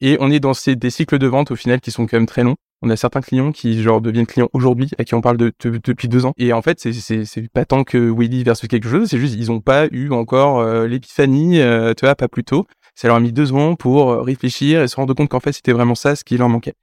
Et 0.00 0.16
on 0.20 0.30
est 0.30 0.40
dans 0.40 0.54
ces, 0.54 0.76
des 0.76 0.90
cycles 0.90 1.18
de 1.18 1.26
vente 1.26 1.50
au 1.50 1.56
final 1.56 1.80
qui 1.80 1.90
sont 1.90 2.06
quand 2.06 2.16
même 2.16 2.26
très 2.26 2.42
longs. 2.42 2.56
On 2.82 2.90
a 2.90 2.96
certains 2.96 3.20
clients 3.20 3.52
qui 3.52 3.80
genre 3.80 4.00
deviennent 4.00 4.26
clients 4.26 4.48
aujourd'hui, 4.52 4.90
à 4.98 5.04
qui 5.04 5.14
on 5.14 5.20
parle 5.20 5.36
de, 5.36 5.52
depuis 5.62 6.08
deux 6.08 6.26
ans. 6.26 6.34
Et 6.36 6.52
en 6.52 6.62
fait, 6.62 6.80
c'est 6.80 7.48
pas 7.52 7.64
tant 7.64 7.84
que 7.84 7.96
Willy 7.96 8.42
versus 8.42 8.68
quelque 8.68 8.88
chose, 8.88 9.08
c'est 9.08 9.18
juste 9.18 9.36
ils 9.36 9.52
ont 9.52 9.60
pas 9.60 9.86
eu 9.92 10.10
encore 10.10 10.60
euh, 10.60 10.88
l'épiphanie, 10.88 11.60
euh, 11.60 11.94
tu 11.94 12.04
vois, 12.04 12.16
pas 12.16 12.28
plus 12.28 12.44
tôt. 12.44 12.66
Ça 12.94 13.08
leur 13.08 13.16
a 13.16 13.20
mis 13.20 13.32
deux 13.32 13.52
ans 13.52 13.74
pour 13.74 14.10
euh, 14.10 14.22
réfléchir 14.22 14.82
et 14.82 14.88
se 14.88 14.96
rendre 14.96 15.14
compte 15.14 15.28
qu'en 15.28 15.40
fait 15.40 15.52
c'était 15.52 15.72
vraiment 15.72 15.94
ça 15.94 16.16
ce 16.16 16.24
qui 16.24 16.36
leur 16.36 16.48
manquait. 16.48 16.74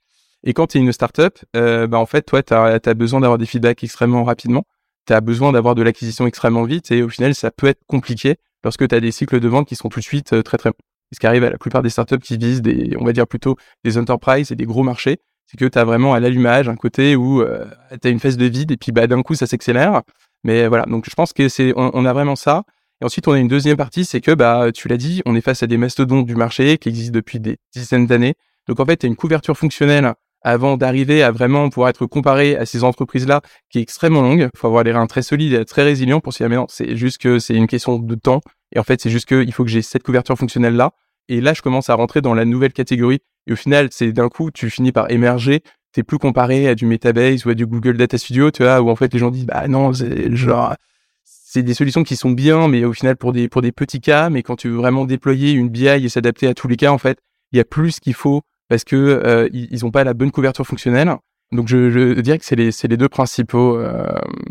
Et 0.44 0.54
quand 0.54 0.68
tu 0.68 0.78
es 0.78 0.82
une 0.82 0.92
startup, 0.94 1.38
euh, 1.56 1.88
bah 1.88 2.00
en 2.00 2.06
fait 2.06 2.24
toi 2.24 2.42
tu 2.42 2.54
as, 2.54 2.80
besoin 2.94 3.20
d'avoir 3.20 3.38
des 3.38 3.46
feedbacks 3.46 3.84
extrêmement 3.84 4.24
rapidement, 4.24 4.64
tu 5.06 5.14
as 5.14 5.22
besoin 5.22 5.52
d'avoir 5.52 5.76
de 5.76 5.84
l'acquisition 5.84 6.26
extrêmement 6.28 6.64
vite 6.64 6.92
et 6.92 7.04
au 7.04 7.10
final 7.10 7.36
ça 7.36 7.52
peut 7.52 7.68
être 7.68 7.82
compliqué 7.88 8.38
lorsque 8.64 8.88
tu 8.88 8.96
as 8.96 9.00
des 9.00 9.12
cycles 9.12 9.40
de 9.40 9.48
vente 9.48 9.68
qui 9.68 9.76
sont 9.76 9.90
tout 9.90 10.00
de 10.00 10.06
suite 10.06 10.44
très 10.44 10.58
très 10.58 10.72
ce 11.12 11.20
qui 11.20 11.28
arrive 11.28 11.44
à 11.44 11.50
la 11.50 11.58
plupart 11.58 11.82
des 11.82 11.90
startups 11.90 12.20
qui 12.20 12.38
visent 12.38 12.62
des, 12.62 12.96
on 13.00 13.06
va 13.06 13.14
dire 13.14 13.28
plutôt 13.28 13.58
des 13.84 13.98
enterprises 13.98 14.52
et 14.52 14.56
des 14.56 14.66
gros 14.66 14.84
marchés, 14.84 15.18
c'est 15.50 15.58
que 15.58 15.66
tu 15.66 15.80
as 15.80 15.84
vraiment 15.84 16.14
à 16.14 16.20
l'allumage 16.20 16.70
un 16.70 16.76
côté 16.76 17.16
où 17.16 17.42
euh, 17.42 17.66
tu 18.02 18.08
as 18.08 18.12
une 18.12 18.20
phase 18.20 18.38
de 18.38 18.46
vide 18.46 18.72
et 18.72 18.78
puis 18.78 18.92
bah 18.92 19.08
d'un 19.08 19.24
coup 19.24 19.34
ça 19.34 19.48
s'accélère. 19.48 20.02
Mais 20.44 20.68
voilà, 20.68 20.86
donc 20.86 21.10
je 21.10 21.16
pense 21.16 21.34
que 21.34 21.50
c'est 21.50 21.74
on, 21.76 22.06
a 22.06 22.14
vraiment 22.14 22.36
ça. 22.36 22.64
Et 23.02 23.06
ensuite 23.06 23.28
on 23.28 23.32
a 23.32 23.40
une 23.40 23.48
deuxième 23.48 23.78
partie, 23.78 24.06
c'est 24.06 24.22
que 24.22 24.32
bah 24.32 24.72
tu 24.74 24.88
l'as 24.88 24.98
dit, 24.98 25.22
on 25.26 25.36
est 25.36 25.42
face 25.42 25.64
à 25.64 25.68
des 25.68 25.78
mastodontes 25.78 26.28
du 26.28 26.36
marché 26.36 26.78
qui 26.78 26.90
existent 26.90 27.14
depuis 27.14 27.40
des 27.40 27.58
dizaines 27.74 28.06
d'années. 28.06 28.36
Donc 28.68 28.80
en 28.80 28.86
fait, 28.86 28.98
tu 28.98 29.08
as 29.08 29.10
une 29.10 29.16
couverture 29.16 29.58
fonctionnelle 29.58 30.14
avant 30.42 30.78
d'arriver 30.78 31.24
à 31.24 31.32
vraiment 31.32 31.70
pouvoir 31.70 31.90
être 31.90 32.06
comparé 32.06 32.56
à 32.56 32.66
ces 32.66 32.84
entreprises-là, 32.84 33.42
qui 33.70 33.80
est 33.80 33.82
extrêmement 33.82 34.22
longue. 34.22 34.50
Il 34.54 34.58
faut 34.58 34.68
avoir 34.68 34.84
les 34.84 34.92
reins 34.92 35.08
très 35.08 35.22
solides 35.22 35.54
et 35.54 35.66
très 35.66 35.84
résilients 35.84 36.20
pour 36.20 36.34
s'y 36.34 36.44
amener. 36.44 36.64
C'est 36.70 36.96
juste 36.96 37.18
que 37.18 37.40
c'est 37.40 37.56
une 37.56 37.68
question 37.68 38.00
de 38.00 38.16
temps. 38.16 38.42
Et 38.74 38.80
en 38.80 38.84
fait, 38.84 39.02
c'est 39.02 39.10
juste 39.10 39.28
qu'il 39.28 39.52
faut 39.52 39.64
que 39.64 39.70
j'ai 39.70 39.82
cette 39.82 40.04
couverture 40.04 40.38
fonctionnelle-là. 40.38 40.92
Et 41.30 41.42
là, 41.42 41.54
je 41.54 41.62
commence 41.62 41.90
à 41.90 41.94
rentrer 41.94 42.22
dans 42.22 42.34
la 42.34 42.44
nouvelle 42.44 42.74
catégorie. 42.74 43.20
Et 43.48 43.54
au 43.54 43.56
final, 43.56 43.90
c'est 43.92 44.12
d'un 44.12 44.30
coup, 44.30 44.52
tu 44.52 44.70
finis 44.70 44.92
par 44.92 45.10
émerger. 45.12 45.62
T'es 45.94 46.04
plus 46.04 46.18
comparé 46.18 46.68
à 46.68 46.76
du 46.76 46.86
Metabase 46.86 47.46
ou 47.46 47.50
à 47.50 47.54
du 47.54 47.66
Google 47.66 47.98
Data 47.98 48.18
Studio, 48.18 48.52
tu 48.52 48.64
vois, 48.64 48.82
où 48.82 48.90
en 48.90 48.96
fait 48.96 49.14
les 49.14 49.20
gens 49.20 49.32
disent, 49.32 49.46
bah 49.46 49.68
non, 49.68 49.94
c'est 49.94 50.36
genre, 50.36 50.76
c'est 51.24 51.64
des 51.64 51.74
solutions 51.74 52.04
qui 52.04 52.16
sont 52.16 52.32
bien, 52.32 52.68
mais 52.68 52.84
au 52.84 52.94
final 52.94 53.16
pour 53.16 53.32
des 53.32 53.48
pour 53.48 53.62
des 53.62 53.72
petits 53.72 54.02
cas. 54.02 54.30
Mais 54.30 54.44
quand 54.44 54.56
tu 54.56 54.70
veux 54.70 54.76
vraiment 54.76 55.06
déployer 55.06 55.52
une 55.52 55.70
BI 55.70 55.88
et 55.88 56.10
s'adapter 56.10 56.48
à 56.48 56.54
tous 56.54 56.68
les 56.68 56.78
cas, 56.78 56.92
en 56.92 56.98
fait, 56.98 57.20
il 57.52 57.58
y 57.58 57.60
a 57.60 57.66
plus 57.66 58.00
qu'il 58.00 58.14
faut 58.14 58.42
parce 58.68 58.84
que 58.84 58.96
euh, 58.96 59.50
ils 59.52 59.80
n'ont 59.84 59.92
pas 59.92 60.04
la 60.04 60.14
bonne 60.14 60.32
couverture 60.32 60.66
fonctionnelle. 60.66 61.12
Donc 61.52 61.68
je, 61.68 61.90
je 61.90 62.20
dirais 62.22 62.38
que 62.38 62.46
c'est 62.46 62.56
les 62.56 62.72
c'est 62.72 62.88
les 62.88 62.98
deux 62.98 63.10
principaux 63.10 63.78
euh, 63.78 64.08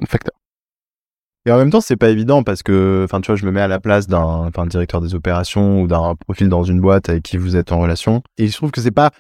facteurs. 0.09 0.35
Et 1.49 1.51
en 1.51 1.57
même 1.57 1.71
temps, 1.71 1.81
c'est 1.81 1.97
pas 1.97 2.11
évident 2.11 2.43
parce 2.43 2.63
que, 2.63 3.05
enfin, 3.05 3.23
tu 3.23 3.29
vois, 3.29 3.37
je 3.37 3.47
me 3.47 3.51
mets 3.51 3.63
à 3.63 3.69
la 3.69 3.81
place 3.81 4.07
d'un, 4.07 4.51
directeur 4.67 5.01
des 5.01 5.15
opérations 5.15 5.81
ou 5.81 5.87
d'un 5.87 6.15
profil 6.15 6.51
dans 6.51 6.63
une 6.63 6.79
boîte 6.79 7.09
avec 7.09 7.23
qui 7.23 7.39
vous 7.39 7.57
êtes 7.57 7.73
en 7.73 7.79
relation. 7.79 8.23
Et 8.37 8.49
je 8.49 8.55
trouve 8.55 8.71
que 8.71 8.83
c'est 8.83 8.91
pas 8.91 9.13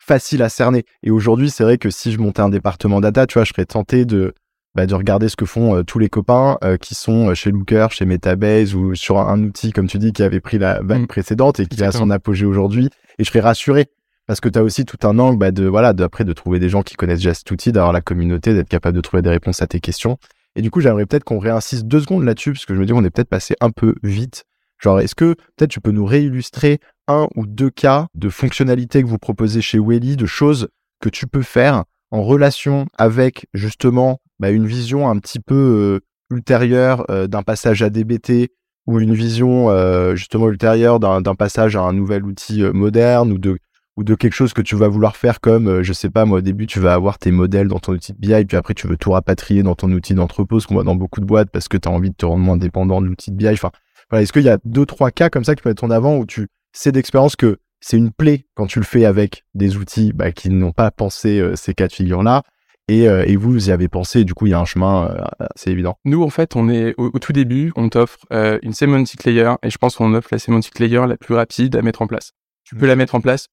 facile 0.00 0.42
à 0.42 0.48
cerner. 0.48 0.84
Et 1.02 1.10
aujourd'hui, 1.10 1.50
c'est 1.50 1.64
vrai 1.64 1.76
que 1.76 1.90
si 1.90 2.12
je 2.12 2.18
montais 2.18 2.40
un 2.40 2.48
département 2.48 3.02
data, 3.02 3.26
tu 3.26 3.34
vois, 3.34 3.44
je 3.44 3.52
serais 3.52 3.66
tenté 3.66 4.06
de, 4.06 4.32
bah, 4.74 4.86
de 4.86 4.94
regarder 4.94 5.28
ce 5.28 5.36
que 5.36 5.44
font 5.44 5.76
euh, 5.76 5.82
tous 5.82 5.98
les 5.98 6.08
copains 6.08 6.56
euh, 6.64 6.78
qui 6.78 6.94
sont 6.94 7.28
euh, 7.28 7.34
chez 7.34 7.50
Looker, 7.50 7.88
chez 7.90 8.06
Metabase 8.06 8.74
ou 8.74 8.94
sur 8.94 9.18
un, 9.18 9.42
outil, 9.42 9.72
comme 9.72 9.86
tu 9.86 9.98
dis, 9.98 10.14
qui 10.14 10.22
avait 10.22 10.40
pris 10.40 10.56
la 10.56 10.80
vague 10.80 11.02
mm. 11.02 11.06
précédente 11.08 11.60
et 11.60 11.66
qui 11.66 11.84
a 11.84 11.92
son 11.92 12.08
apogée 12.08 12.46
aujourd'hui. 12.46 12.88
Et 13.18 13.24
je 13.24 13.28
serais 13.28 13.40
rassuré 13.40 13.84
parce 14.26 14.40
que 14.40 14.48
tu 14.48 14.58
as 14.58 14.62
aussi 14.62 14.86
tout 14.86 15.06
un 15.06 15.18
angle 15.18 15.36
bah, 15.36 15.50
de 15.50 15.66
voilà 15.66 15.92
d'après 15.92 16.24
de 16.24 16.32
trouver 16.32 16.58
des 16.58 16.70
gens 16.70 16.80
qui 16.80 16.94
connaissent 16.94 17.18
déjà 17.18 17.34
cet 17.34 17.50
outil, 17.50 17.70
d'avoir 17.70 17.92
la 17.92 18.00
communauté, 18.00 18.54
d'être 18.54 18.70
capable 18.70 18.96
de 18.96 19.02
trouver 19.02 19.20
des 19.20 19.28
réponses 19.28 19.60
à 19.60 19.66
tes 19.66 19.80
questions. 19.80 20.16
Et 20.56 20.62
du 20.62 20.70
coup, 20.70 20.80
j'aimerais 20.80 21.06
peut-être 21.06 21.24
qu'on 21.24 21.38
réinsiste 21.38 21.84
deux 21.84 22.00
secondes 22.00 22.24
là-dessus, 22.24 22.52
parce 22.52 22.64
que 22.64 22.74
je 22.74 22.80
me 22.80 22.86
dis 22.86 22.92
qu'on 22.92 23.04
est 23.04 23.10
peut-être 23.10 23.28
passé 23.28 23.54
un 23.60 23.70
peu 23.70 23.94
vite. 24.02 24.44
Genre, 24.78 25.00
est-ce 25.00 25.14
que 25.14 25.34
peut-être 25.56 25.70
tu 25.70 25.80
peux 25.80 25.90
nous 25.90 26.04
réillustrer 26.04 26.80
un 27.08 27.28
ou 27.36 27.46
deux 27.46 27.70
cas 27.70 28.08
de 28.14 28.28
fonctionnalités 28.28 29.02
que 29.02 29.06
vous 29.06 29.18
proposez 29.18 29.60
chez 29.60 29.78
Welly, 29.78 30.16
de 30.16 30.26
choses 30.26 30.68
que 31.00 31.08
tu 31.08 31.26
peux 31.26 31.42
faire 31.42 31.84
en 32.10 32.22
relation 32.22 32.86
avec 32.96 33.46
justement 33.54 34.20
bah, 34.38 34.50
une 34.50 34.66
vision 34.66 35.08
un 35.08 35.18
petit 35.18 35.40
peu 35.40 35.54
euh, 35.54 36.34
ultérieure 36.34 37.04
euh, 37.10 37.26
d'un 37.26 37.42
passage 37.42 37.82
à 37.82 37.90
DBT 37.90 38.50
ou 38.86 39.00
une 39.00 39.14
vision 39.14 39.70
euh, 39.70 40.14
justement 40.14 40.48
ultérieure 40.48 41.00
d'un 41.00 41.34
passage 41.34 41.76
à 41.76 41.80
un 41.80 41.92
nouvel 41.92 42.24
outil 42.24 42.62
moderne 42.62 43.32
ou 43.32 43.38
de 43.38 43.58
ou 43.96 44.04
de 44.04 44.14
quelque 44.14 44.34
chose 44.34 44.52
que 44.52 44.62
tu 44.62 44.76
vas 44.76 44.88
vouloir 44.88 45.16
faire 45.16 45.40
comme, 45.40 45.68
euh, 45.68 45.82
je 45.82 45.92
sais 45.92 46.10
pas, 46.10 46.24
moi 46.24 46.38
au 46.38 46.42
début 46.42 46.66
tu 46.66 46.80
vas 46.80 46.94
avoir 46.94 47.18
tes 47.18 47.30
modèles 47.30 47.68
dans 47.68 47.78
ton 47.78 47.92
outil 47.92 48.12
de 48.12 48.18
BI, 48.18 48.44
puis 48.44 48.56
après 48.56 48.74
tu 48.74 48.86
veux 48.86 48.96
tout 48.96 49.12
rapatrier 49.12 49.62
dans 49.62 49.74
ton 49.74 49.90
outil 49.90 50.14
d'entrepôt, 50.14 50.60
ce 50.60 50.66
qu'on 50.66 50.74
voit 50.74 50.84
dans 50.84 50.94
beaucoup 50.94 51.20
de 51.20 51.26
boîtes 51.26 51.50
parce 51.50 51.68
que 51.68 51.76
tu 51.76 51.88
as 51.88 51.92
envie 51.92 52.10
de 52.10 52.14
te 52.14 52.26
rendre 52.26 52.44
moins 52.44 52.56
dépendant 52.56 53.00
de 53.00 53.06
l'outil 53.06 53.30
de 53.30 53.36
BI. 53.36 53.48
Enfin, 53.48 53.70
voilà, 54.10 54.22
est-ce 54.22 54.32
qu'il 54.32 54.42
y 54.42 54.50
a 54.50 54.58
deux, 54.64 54.86
trois 54.86 55.10
cas 55.10 55.30
comme 55.30 55.44
ça 55.44 55.54
que 55.54 55.60
tu 55.60 55.62
peux 55.62 55.70
mettre 55.70 55.84
en 55.84 55.90
avant 55.90 56.16
où 56.16 56.26
tu 56.26 56.48
sais 56.72 56.92
d'expérience 56.92 57.36
que 57.36 57.58
c'est 57.80 57.96
une 57.96 58.10
plaie 58.10 58.46
quand 58.54 58.66
tu 58.66 58.78
le 58.78 58.84
fais 58.84 59.04
avec 59.04 59.44
des 59.54 59.76
outils 59.76 60.12
bah, 60.12 60.32
qui 60.32 60.50
n'ont 60.50 60.72
pas 60.72 60.90
pensé 60.90 61.40
euh, 61.40 61.56
ces 61.56 61.74
cas 61.74 61.88
de 61.88 61.92
figure-là? 61.92 62.42
Et, 62.88 63.08
euh, 63.08 63.24
et, 63.26 63.34
vous, 63.34 63.50
vous 63.50 63.68
y 63.68 63.72
avez 63.72 63.88
pensé, 63.88 64.22
du 64.22 64.32
coup, 64.32 64.46
il 64.46 64.50
y 64.50 64.54
a 64.54 64.60
un 64.60 64.64
chemin, 64.64 65.12
c'est 65.56 65.72
évident. 65.72 65.98
Nous, 66.04 66.22
en 66.22 66.30
fait, 66.30 66.54
on 66.54 66.68
est 66.68 66.94
au, 66.98 67.10
tout 67.18 67.32
début, 67.32 67.72
on 67.74 67.88
t'offre 67.88 68.18
une 68.30 68.74
semantic 68.74 69.24
layer, 69.24 69.54
et 69.64 69.70
je 69.70 69.78
pense 69.78 69.96
qu'on 69.96 70.14
offre 70.14 70.28
la 70.30 70.38
semantic 70.38 70.78
layer 70.78 71.04
la 71.08 71.16
plus 71.16 71.34
rapide 71.34 71.74
à 71.74 71.82
mettre 71.82 72.00
en 72.02 72.06
place. 72.06 72.30
Tu 72.62 72.76
peux 72.76 72.86
la 72.86 72.94
mettre 72.94 73.16
en 73.16 73.20
place 73.20 73.48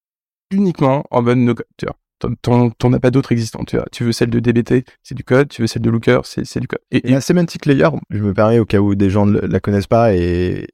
uniquement 0.54 1.04
en 1.12 1.22
mode 1.22 1.38
no 1.40 1.56
code. 1.56 1.66
Tu 1.78 1.86
vois, 1.86 1.96
t'en 2.42 2.94
as 2.94 3.00
pas 3.00 3.12
d'autres 3.12 3.32
existants. 3.32 3.64
Tu 3.66 3.76
vois, 3.76 3.86
tu 3.92 4.04
veux 4.04 4.12
celle 4.12 4.30
de 4.30 4.40
DBT, 4.40 4.86
c'est 5.02 5.16
du 5.16 5.24
code. 5.24 5.50
Tu 5.50 5.62
veux 5.62 5.68
celle 5.68 5.82
de 5.82 5.90
Looker, 5.90 6.22
c'est 6.26 6.60
du 6.60 6.68
code. 6.68 6.82
Et, 6.92 7.02
la 7.10 7.22
semantic 7.22 7.66
layer, 7.66 7.90
je 8.10 8.24
me 8.24 8.34
permets 8.34 8.60
au 8.60 8.66
cas 8.66 8.80
où 8.80 8.96
des 8.96 9.10
gens 9.10 9.26
ne 9.26 9.40
la 9.40 9.60
connaissent 9.60 9.88
pas 9.88 10.14
et 10.14 10.68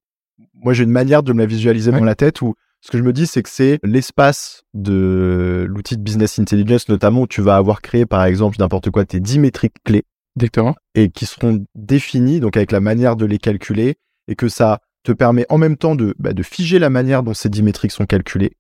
moi 0.54 0.74
j'ai 0.74 0.84
une 0.84 0.92
manière 0.92 1.24
de 1.24 1.32
me 1.34 1.40
la 1.40 1.46
visualiser 1.46 1.92
dans 1.92 2.04
la 2.04 2.16
tête 2.16 2.42
où 2.42 2.56
ce 2.82 2.92
que 2.92 2.98
je 2.98 3.04
me 3.04 3.12
dis, 3.12 3.28
c'est 3.28 3.44
que 3.44 3.50
c'est 3.50 3.80
l'espace 3.84 4.64
de 4.74 5.66
l'outil 5.68 5.98
de 5.98 6.02
business 6.02 6.40
intelligence, 6.40 6.88
notamment 6.88 7.24
où 7.24 7.28
tu 7.28 7.42
vas 7.42 7.58
avoir 7.58 7.82
créé, 7.82 8.06
par 8.06 8.24
exemple, 8.24 8.56
n'importe 8.60 8.90
quoi, 8.90 9.04
tes 9.04 9.20
10 9.20 9.40
métriques 9.40 9.76
clés. 9.84 10.04
Exactement. 10.38 10.76
Et 10.96 11.10
qui 11.10 11.26
seront 11.26 11.66
définies, 11.76 12.40
donc 12.40 12.56
avec 12.56 12.72
la 12.72 12.80
manière 12.80 13.18
de 13.18 13.26
les 13.26 13.38
calculer, 13.38 13.98
et 14.30 14.36
que 14.36 14.48
ça 14.48 14.80
te 15.04 15.12
permet 15.12 15.46
en 15.50 15.58
même 15.58 15.76
temps 15.76 15.96
de, 15.96 16.16
bah, 16.20 16.34
de 16.34 16.44
figer 16.44 16.80
la 16.80 16.90
manière 16.90 17.24
dont 17.24 17.34
ces 17.34 17.50
10 17.50 17.64
métriques 17.64 17.92
sont 17.92 18.06
calculées, 18.06 18.54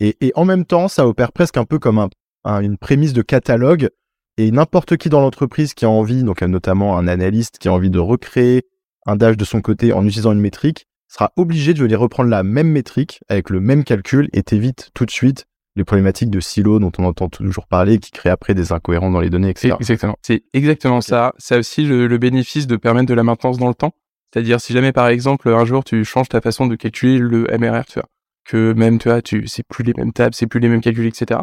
et, 0.00 0.16
et, 0.20 0.32
en 0.34 0.44
même 0.44 0.64
temps, 0.64 0.88
ça 0.88 1.06
opère 1.06 1.32
presque 1.32 1.56
un 1.56 1.64
peu 1.64 1.78
comme 1.78 1.98
un, 2.44 2.60
une 2.60 2.78
prémisse 2.78 3.12
de 3.12 3.22
catalogue. 3.22 3.90
Et 4.38 4.50
n'importe 4.50 4.98
qui 4.98 5.08
dans 5.08 5.22
l'entreprise 5.22 5.72
qui 5.72 5.86
a 5.86 5.90
envie, 5.90 6.22
donc 6.22 6.42
notamment 6.42 6.98
un 6.98 7.08
analyste 7.08 7.58
qui 7.58 7.68
a 7.68 7.72
envie 7.72 7.88
de 7.88 7.98
recréer 7.98 8.66
un 9.06 9.16
dash 9.16 9.36
de 9.36 9.44
son 9.44 9.62
côté 9.62 9.92
en 9.94 10.04
utilisant 10.04 10.32
une 10.32 10.40
métrique, 10.40 10.86
sera 11.08 11.32
obligé 11.36 11.72
de 11.72 11.80
venir 11.80 12.00
reprendre 12.00 12.28
la 12.28 12.42
même 12.42 12.68
métrique 12.68 13.20
avec 13.28 13.48
le 13.48 13.60
même 13.60 13.84
calcul 13.84 14.28
et 14.34 14.42
t'évite 14.42 14.90
tout 14.92 15.06
de 15.06 15.10
suite 15.10 15.46
les 15.76 15.84
problématiques 15.84 16.30
de 16.30 16.40
silo 16.40 16.78
dont 16.78 16.90
on 16.98 17.04
entend 17.04 17.28
toujours 17.28 17.66
parler, 17.66 17.98
qui 17.98 18.10
créent 18.10 18.30
après 18.30 18.54
des 18.54 18.72
incohérences 18.72 19.12
dans 19.12 19.20
les 19.20 19.28
données, 19.28 19.50
etc. 19.50 19.74
Exactement. 19.78 20.16
C'est 20.22 20.44
exactement 20.54 21.02
ça. 21.02 21.34
Ça 21.36 21.56
a 21.56 21.58
aussi 21.58 21.84
le, 21.84 22.06
le, 22.06 22.18
bénéfice 22.18 22.66
de 22.66 22.76
permettre 22.76 23.06
de 23.06 23.14
la 23.14 23.22
maintenance 23.22 23.58
dans 23.58 23.68
le 23.68 23.74
temps. 23.74 23.92
C'est-à-dire 24.32 24.60
si 24.60 24.72
jamais 24.72 24.92
par 24.92 25.08
exemple 25.08 25.48
un 25.50 25.64
jour 25.64 25.84
tu 25.84 26.04
changes 26.04 26.28
ta 26.28 26.40
façon 26.40 26.66
de 26.66 26.76
calculer 26.76 27.18
le 27.18 27.46
MRR, 27.58 27.84
tu 27.84 28.00
vois, 28.00 28.08
que 28.46 28.72
même, 28.72 28.98
tu 28.98 29.08
vois, 29.08 29.22
tu, 29.22 29.46
c'est 29.46 29.64
plus 29.66 29.84
les 29.84 29.92
mêmes 29.94 30.12
tables, 30.12 30.34
c'est 30.34 30.46
plus 30.46 30.60
les 30.60 30.68
mêmes 30.68 30.80
calculs, 30.80 31.06
etc. 31.06 31.40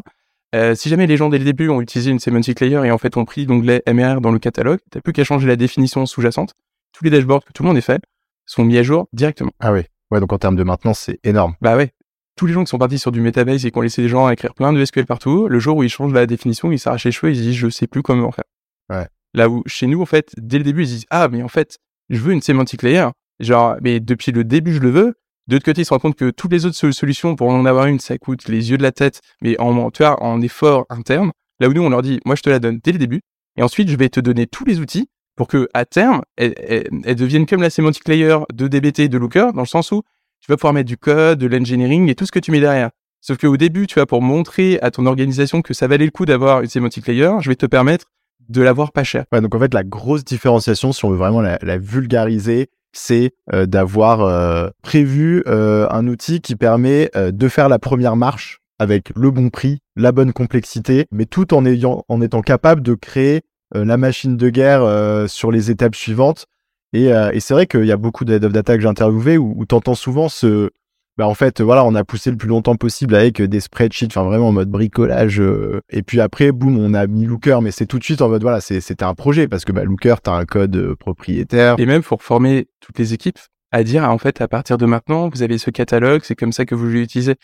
Euh, 0.56 0.76
si 0.76 0.90
jamais 0.90 1.08
les 1.08 1.18
gens 1.18 1.30
dès 1.30 1.40
le 1.40 1.46
début 1.46 1.70
ont 1.70 1.82
utilisé 1.82 2.12
une 2.12 2.20
semantic 2.20 2.60
layer 2.60 2.86
et 2.86 2.92
en 2.92 2.98
fait 2.98 3.18
ont 3.18 3.26
pris 3.26 3.46
l'onglet 3.46 3.82
MR 3.88 4.22
dans 4.22 4.32
le 4.32 4.38
catalogue, 4.38 4.80
t'as 4.92 5.02
plus 5.02 5.12
qu'à 5.12 5.24
changer 5.24 5.48
la 5.48 5.56
définition 5.56 6.06
sous-jacente. 6.06 6.54
Tous 6.94 7.04
les 7.04 7.10
dashboards 7.10 7.44
que 7.44 7.52
tout 7.54 7.64
le 7.64 7.68
monde 7.70 7.78
est 7.78 7.82
fait 7.82 8.02
sont 8.46 8.64
mis 8.64 8.78
à 8.78 8.84
jour 8.84 9.08
directement. 9.14 9.52
Ah 9.60 9.74
oui. 9.74 9.82
Ouais, 10.12 10.20
donc 10.20 10.32
en 10.32 10.38
termes 10.38 10.56
de 10.56 10.64
maintenance, 10.64 11.00
c'est 11.00 11.20
énorme. 11.24 11.56
Bah 11.60 11.76
ouais. 11.76 11.92
Tous 12.36 12.46
les 12.46 12.54
gens 12.54 12.64
qui 12.64 12.70
sont 12.70 12.78
partis 12.78 13.00
sur 13.00 13.12
du 13.12 13.20
Metabase 13.20 13.66
et 13.66 13.72
qui 13.72 13.78
ont 13.78 13.82
laissé 13.82 14.04
les 14.04 14.10
gens 14.10 14.30
écrire 14.30 14.54
plein 14.54 14.74
de 14.74 14.86
SQL 14.86 15.06
partout, 15.06 15.48
le 15.48 15.60
jour 15.60 15.78
où 15.78 15.84
ils 15.84 15.90
changent 15.90 16.14
la 16.14 16.28
définition, 16.28 16.72
ils 16.72 16.80
s'arrachent 16.80 17.06
les 17.06 17.12
cheveux, 17.12 17.32
ils 17.32 17.38
se 17.38 17.42
disent 17.42 17.56
je 17.56 17.70
sais 17.70 17.88
plus 17.88 18.04
comment 18.04 18.32
faire. 18.32 18.46
Ouais. 18.92 19.08
Là 19.34 19.50
où 19.50 19.64
chez 19.66 19.88
nous, 19.88 20.02
en 20.02 20.06
fait, 20.06 20.34
dès 20.38 20.60
le 20.60 20.64
début, 20.64 20.84
ils 20.84 20.88
disent 20.88 21.06
ah 21.10 21.30
mais 21.30 21.42
en 21.42 21.48
fait, 21.48 21.80
je 22.10 22.20
veux 22.20 22.34
une 22.34 22.42
semantic 22.42 22.84
layer. 22.84 23.08
Genre, 23.40 23.78
mais 23.82 24.00
depuis 24.00 24.32
le 24.32 24.44
début, 24.44 24.74
je 24.74 24.80
le 24.80 24.90
veux. 24.90 25.16
De 25.48 25.58
côté, 25.58 25.82
ils 25.82 25.86
se 25.86 25.90
rendent 25.90 26.02
compte 26.02 26.16
que 26.16 26.30
toutes 26.30 26.52
les 26.52 26.66
autres 26.66 26.92
solutions, 26.92 27.36
pour 27.36 27.50
en 27.50 27.66
avoir 27.66 27.88
une, 27.88 28.00
ça 28.00 28.18
coûte 28.18 28.48
les 28.48 28.72
yeux 28.72 28.78
de 28.78 28.84
la 28.84 28.94
tête, 28.94 29.22
mais 29.42 29.60
en, 29.60 29.92
tu 29.92 30.04
vois, 30.04 30.22
en 30.24 30.42
effort 30.42 30.86
interne. 30.90 31.32
Là 31.60 31.68
où 31.68 31.74
nous, 31.74 31.82
on 31.82 31.90
leur 31.90 32.02
dit, 32.02 32.20
moi, 32.26 32.36
je 32.36 32.42
te 32.42 32.50
la 32.50 32.60
donne 32.60 32.80
dès 32.82 32.94
le 32.94 32.98
début, 32.98 33.22
et 33.58 33.64
ensuite, 33.64 33.90
je 33.90 33.98
vais 33.98 34.10
te 34.10 34.20
donner 34.20 34.48
tous 34.48 34.64
les 34.64 34.80
outils 34.80 35.10
pour 35.36 35.48
que, 35.48 35.68
à 35.74 35.86
terme, 35.86 36.22
elles, 36.38 37.16
deviennent 37.16 37.46
comme 37.46 37.62
la 37.62 37.70
semantic 37.70 38.08
layer 38.08 38.38
de 38.54 38.68
DBT 38.68 39.00
et 39.00 39.10
de 39.10 39.18
Looker, 39.18 39.52
dans 39.54 39.62
le 39.62 39.68
sens 39.68 39.92
où 39.92 40.02
tu 40.40 40.52
vas 40.52 40.58
pouvoir 40.58 40.74
mettre 40.74 40.88
du 40.88 40.98
code, 40.98 41.40
de 41.40 41.48
l'engineering 41.48 42.10
et 42.10 42.16
tout 42.16 42.26
ce 42.26 42.32
que 42.32 42.40
tu 42.40 42.52
mets 42.52 42.60
derrière. 42.60 42.92
Sauf 43.22 43.38
qu'au 43.38 43.58
début, 43.58 43.88
tu 43.88 43.96
vois, 43.96 44.06
pour 44.06 44.22
montrer 44.22 44.80
à 44.82 44.92
ton 44.92 45.06
organisation 45.06 45.62
que 45.62 45.74
ça 45.74 45.88
valait 45.88 46.06
le 46.06 46.12
coup 46.12 46.26
d'avoir 46.26 46.62
une 46.62 46.70
semantic 46.70 47.08
layer, 47.08 47.32
je 47.40 47.50
vais 47.50 47.56
te 47.56 47.66
permettre 47.66 48.06
de 48.50 48.62
l'avoir 48.62 48.92
pas 48.92 49.04
cher. 49.04 49.26
Ouais, 49.32 49.42
donc 49.42 49.56
en 49.56 49.60
fait, 49.60 49.74
la 49.74 49.84
grosse 49.84 50.26
différenciation, 50.26 50.92
si 50.92 51.06
on 51.06 51.10
veut 51.10 51.18
vraiment 51.18 51.42
la 51.42 51.78
vulgariser, 51.78 52.70
c'est 52.94 53.32
euh, 53.52 53.66
d'avoir 53.66 54.22
euh, 54.22 54.70
prévu 54.82 55.44
euh, 55.48 55.88
un 55.90 56.08
outil 56.08 56.40
qui 56.40 56.56
permet 56.56 57.12
de 57.16 57.48
faire 57.48 57.70
la 57.70 57.80
première 57.80 58.16
marche 58.16 58.60
avec 58.80 59.12
le 59.16 59.32
bon 59.32 59.50
prix, 59.50 59.80
la 59.96 60.12
bonne 60.12 60.34
complexité, 60.34 61.06
mais 61.12 61.26
tout 61.26 61.54
en 61.54 61.66
ayant 61.66 62.06
en 62.08 62.22
étant 62.22 62.42
capable 62.42 62.82
de 62.82 62.94
créer 62.96 63.42
la 63.74 63.98
machine 63.98 64.38
de 64.38 64.50
guerre 64.50 65.28
sur 65.28 65.52
les 65.52 65.72
étapes 65.72 65.96
suivantes. 65.96 66.46
Et, 66.94 67.12
euh, 67.12 67.32
et 67.34 67.40
c'est 67.40 67.56
vrai 67.56 67.66
qu'il 67.66 67.86
y 67.86 67.92
a 67.92 67.98
beaucoup 67.98 68.24
of 68.24 68.54
data 68.54 68.76
que 68.76 68.82
j'ai 68.82 68.88
interviewé 68.88 69.38
où, 69.38 69.56
où 69.58 69.96
souvent 69.96 70.30
ce, 70.30 70.70
bah 71.18 71.28
en 71.28 71.34
fait 71.34 71.62
voilà 71.62 71.86
on 71.86 71.94
a 71.96 72.04
poussé 72.04 72.32
le 72.32 72.38
plus 72.38 72.48
longtemps 72.48 72.76
possible 72.76 73.16
avec 73.16 73.42
des 73.42 73.60
spreadsheets 73.60 74.08
enfin 74.08 74.24
vraiment 74.24 74.48
en 74.48 74.52
mode 74.52 74.70
bricolage 74.70 75.40
euh, 75.40 75.82
et 75.90 76.02
puis 76.02 76.20
après 76.20 76.52
boum 76.52 76.78
on 76.78 76.94
a 76.94 77.06
mis 77.06 77.26
Looker 77.26 77.60
mais 77.62 77.72
c'est 77.72 77.86
tout 77.86 78.00
de 78.00 78.04
suite 78.04 78.22
en 78.22 78.30
mode 78.30 78.42
voilà 78.42 78.62
c'était 78.62 79.04
un 79.04 79.14
projet 79.14 79.48
parce 79.48 79.64
que 79.64 79.72
bah 79.72 79.84
Looker 79.84 80.16
t'as 80.24 80.34
un 80.34 80.46
code 80.46 80.76
euh, 80.76 80.96
propriétaire 80.96 81.76
Et 81.78 81.86
même 81.86 82.02
pour 82.02 82.24
former 82.24 82.68
toutes 82.80 82.98
les 82.98 83.14
équipes 83.14 83.40
à 83.74 83.84
dire 83.84 84.04
en 84.10 84.20
fait 84.20 84.40
à 84.40 84.48
partir 84.48 84.78
de 84.78 84.86
maintenant 84.86 85.30
vous 85.30 85.42
avez 85.42 85.58
ce 85.58 85.72
catalogue, 85.72 86.22
c'est 86.24 86.36
comme 86.36 86.54
ça 86.54 86.66
que 86.66 86.76
vous 86.76 86.86
l'utilisez. 86.86 87.36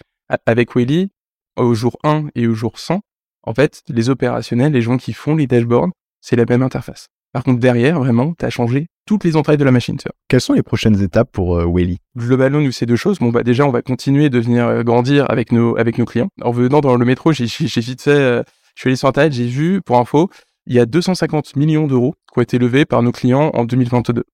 Avec 0.45 0.75
Willy, 0.75 1.09
au 1.55 1.73
jour 1.73 1.97
1 2.03 2.27
et 2.35 2.45
au 2.45 2.53
jour 2.53 2.77
100, 2.77 3.01
en 3.41 3.53
fait 3.55 3.81
les 3.89 4.11
opérationnels, 4.11 4.71
les 4.71 4.81
gens 4.81 4.97
qui 4.97 5.11
font 5.11 5.35
les 5.35 5.47
dashboards, 5.47 5.89
c'est 6.21 6.35
la 6.35 6.45
même 6.45 6.61
interface. 6.61 7.07
Par 7.33 7.43
contre 7.43 7.59
derrière 7.59 7.99
vraiment 7.99 8.33
t'as 8.37 8.51
changé 8.51 8.87
toutes 9.09 9.23
les 9.23 9.35
entrailles 9.35 9.57
de 9.57 9.63
la 9.63 9.71
machine. 9.71 9.97
quelles 10.27 10.39
sont 10.39 10.53
les 10.53 10.61
prochaines 10.61 11.01
étapes 11.01 11.31
pour 11.31 11.57
euh, 11.57 11.65
Wally? 11.65 11.97
Globalement, 12.15 12.59
nous, 12.59 12.71
c'est 12.71 12.85
deux 12.85 12.95
choses. 12.95 13.17
Bon, 13.17 13.29
bah, 13.29 13.41
déjà, 13.41 13.65
on 13.65 13.71
va 13.71 13.81
continuer 13.81 14.29
de 14.29 14.37
venir 14.37 14.67
euh, 14.67 14.83
grandir 14.83 15.25
avec 15.31 15.51
nos, 15.51 15.75
avec 15.77 15.97
nos 15.97 16.05
clients. 16.05 16.29
En 16.43 16.51
venant 16.51 16.79
dans 16.79 16.95
le 16.95 17.03
métro, 17.05 17.33
j'ai, 17.33 17.45
vite 17.45 18.03
fait, 18.03 18.11
euh, 18.11 18.43
je 18.75 18.81
suis 18.81 18.89
allé 18.89 18.95
sur 18.95 19.07
Internet, 19.07 19.33
j'ai 19.33 19.47
vu, 19.47 19.81
pour 19.81 19.97
info, 19.97 20.29
il 20.67 20.75
y 20.75 20.79
a 20.79 20.85
250 20.85 21.55
millions 21.55 21.87
d'euros 21.87 22.13
qui 22.31 22.37
ont 22.37 22.43
été 22.43 22.59
levés 22.59 22.85
par 22.85 23.01
nos 23.01 23.11
clients 23.11 23.49
en 23.55 23.65
2022. 23.65 24.25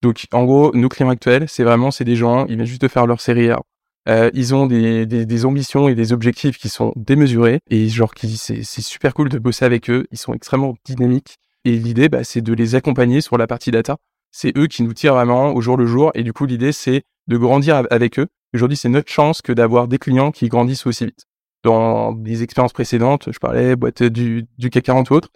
Donc, 0.00 0.24
en 0.32 0.44
gros, 0.46 0.74
nos 0.74 0.88
clients 0.88 1.10
actuels, 1.10 1.44
c'est 1.46 1.64
vraiment, 1.64 1.90
c'est 1.90 2.04
des 2.04 2.16
gens, 2.16 2.46
ils 2.46 2.56
viennent 2.56 2.64
juste 2.64 2.80
de 2.80 2.88
faire 2.88 3.06
leur 3.06 3.20
série 3.20 3.50
A. 3.50 3.60
Euh, 4.08 4.30
ils 4.32 4.54
ont 4.54 4.66
des, 4.66 5.04
des, 5.04 5.26
des 5.26 5.44
ambitions 5.44 5.88
et 5.90 5.94
des 5.94 6.14
objectifs 6.14 6.56
qui 6.56 6.70
sont 6.70 6.94
démesurés 6.96 7.60
et 7.68 7.86
genre 7.90 8.14
qui 8.14 8.38
c'est 8.38 8.62
super 8.64 9.12
cool 9.12 9.28
de 9.28 9.38
bosser 9.38 9.66
avec 9.66 9.90
eux. 9.90 10.06
Ils 10.10 10.18
sont 10.18 10.32
extrêmement 10.32 10.74
dynamiques 10.86 11.36
et 11.64 11.72
l'idée 11.78 12.08
bah, 12.08 12.24
c'est 12.24 12.40
de 12.42 12.52
les 12.52 12.74
accompagner 12.74 13.20
sur 13.20 13.36
la 13.38 13.46
partie 13.46 13.70
data. 13.70 13.96
C'est 14.30 14.56
eux 14.58 14.66
qui 14.66 14.82
nous 14.82 14.94
tirent 14.94 15.14
vraiment 15.14 15.54
au 15.54 15.60
jour 15.60 15.76
le 15.76 15.86
jour 15.86 16.10
et 16.14 16.22
du 16.22 16.32
coup 16.32 16.46
l'idée 16.46 16.72
c'est 16.72 17.02
de 17.28 17.36
grandir 17.36 17.76
av- 17.76 17.88
avec 17.90 18.18
eux. 18.18 18.26
Aujourd'hui 18.52 18.76
c'est 18.76 18.88
notre 18.88 19.10
chance 19.10 19.42
que 19.42 19.52
d'avoir 19.52 19.88
des 19.88 19.98
clients 19.98 20.30
qui 20.32 20.48
grandissent 20.48 20.86
aussi 20.86 21.06
vite. 21.06 21.26
Dans 21.62 22.12
des 22.12 22.42
expériences 22.42 22.74
précédentes, 22.74 23.30
je 23.32 23.38
parlais 23.38 23.74
boîte 23.76 24.02
du, 24.02 24.46
du 24.58 24.70
CAC 24.70 24.84
40 24.84 25.10
ou 25.10 25.14
autre, 25.14 25.30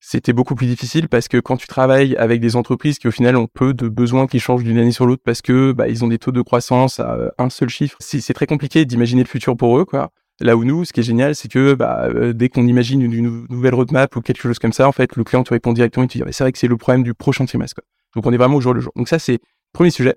c'était 0.00 0.32
beaucoup 0.32 0.56
plus 0.56 0.66
difficile 0.66 1.08
parce 1.08 1.28
que 1.28 1.38
quand 1.38 1.56
tu 1.56 1.68
travailles 1.68 2.16
avec 2.16 2.40
des 2.40 2.56
entreprises 2.56 2.98
qui 2.98 3.06
au 3.06 3.12
final 3.12 3.36
ont 3.36 3.46
peu 3.46 3.72
de 3.72 3.88
besoins 3.88 4.26
qui 4.26 4.40
changent 4.40 4.64
d'une 4.64 4.78
année 4.78 4.90
sur 4.90 5.06
l'autre 5.06 5.22
parce 5.24 5.42
que 5.42 5.70
bah, 5.70 5.86
ils 5.88 6.04
ont 6.04 6.08
des 6.08 6.18
taux 6.18 6.32
de 6.32 6.42
croissance 6.42 6.98
à 6.98 7.14
euh, 7.14 7.30
un 7.38 7.48
seul 7.50 7.68
chiffre, 7.68 7.96
c'est 8.00 8.34
très 8.34 8.46
compliqué 8.46 8.84
d'imaginer 8.84 9.22
le 9.22 9.28
futur 9.28 9.56
pour 9.56 9.78
eux 9.78 9.84
quoi. 9.84 10.10
Là 10.42 10.56
où 10.56 10.64
nous, 10.64 10.84
ce 10.84 10.92
qui 10.92 11.00
est 11.00 11.04
génial, 11.04 11.34
c'est 11.34 11.48
que 11.50 11.74
bah, 11.74 12.08
euh, 12.14 12.32
dès 12.32 12.48
qu'on 12.48 12.66
imagine 12.66 13.00
une, 13.00 13.12
une 13.12 13.46
nouvelle 13.48 13.74
roadmap 13.74 14.14
ou 14.16 14.20
quelque 14.20 14.40
chose 14.42 14.58
comme 14.58 14.72
ça, 14.72 14.88
en 14.88 14.92
fait, 14.92 15.16
le 15.16 15.24
client 15.24 15.42
te 15.44 15.50
répond 15.54 15.72
directement 15.72 16.04
et 16.04 16.08
te 16.08 16.18
dit 16.18 16.24
Ah, 16.26 16.32
c'est 16.32 16.44
vrai 16.44 16.52
que 16.52 16.58
c'est 16.58 16.66
le 16.68 16.76
problème 16.76 17.02
du 17.02 17.14
prochain 17.14 17.44
trimestre. 17.46 17.76
Quoi. 17.76 17.84
Donc 18.16 18.26
on 18.26 18.32
est 18.32 18.36
vraiment 18.36 18.56
au 18.56 18.60
jour 18.60 18.74
le 18.74 18.80
jour. 18.80 18.92
Donc 18.96 19.08
ça 19.08 19.18
c'est 19.18 19.38
premier 19.72 19.90
sujet. 19.90 20.16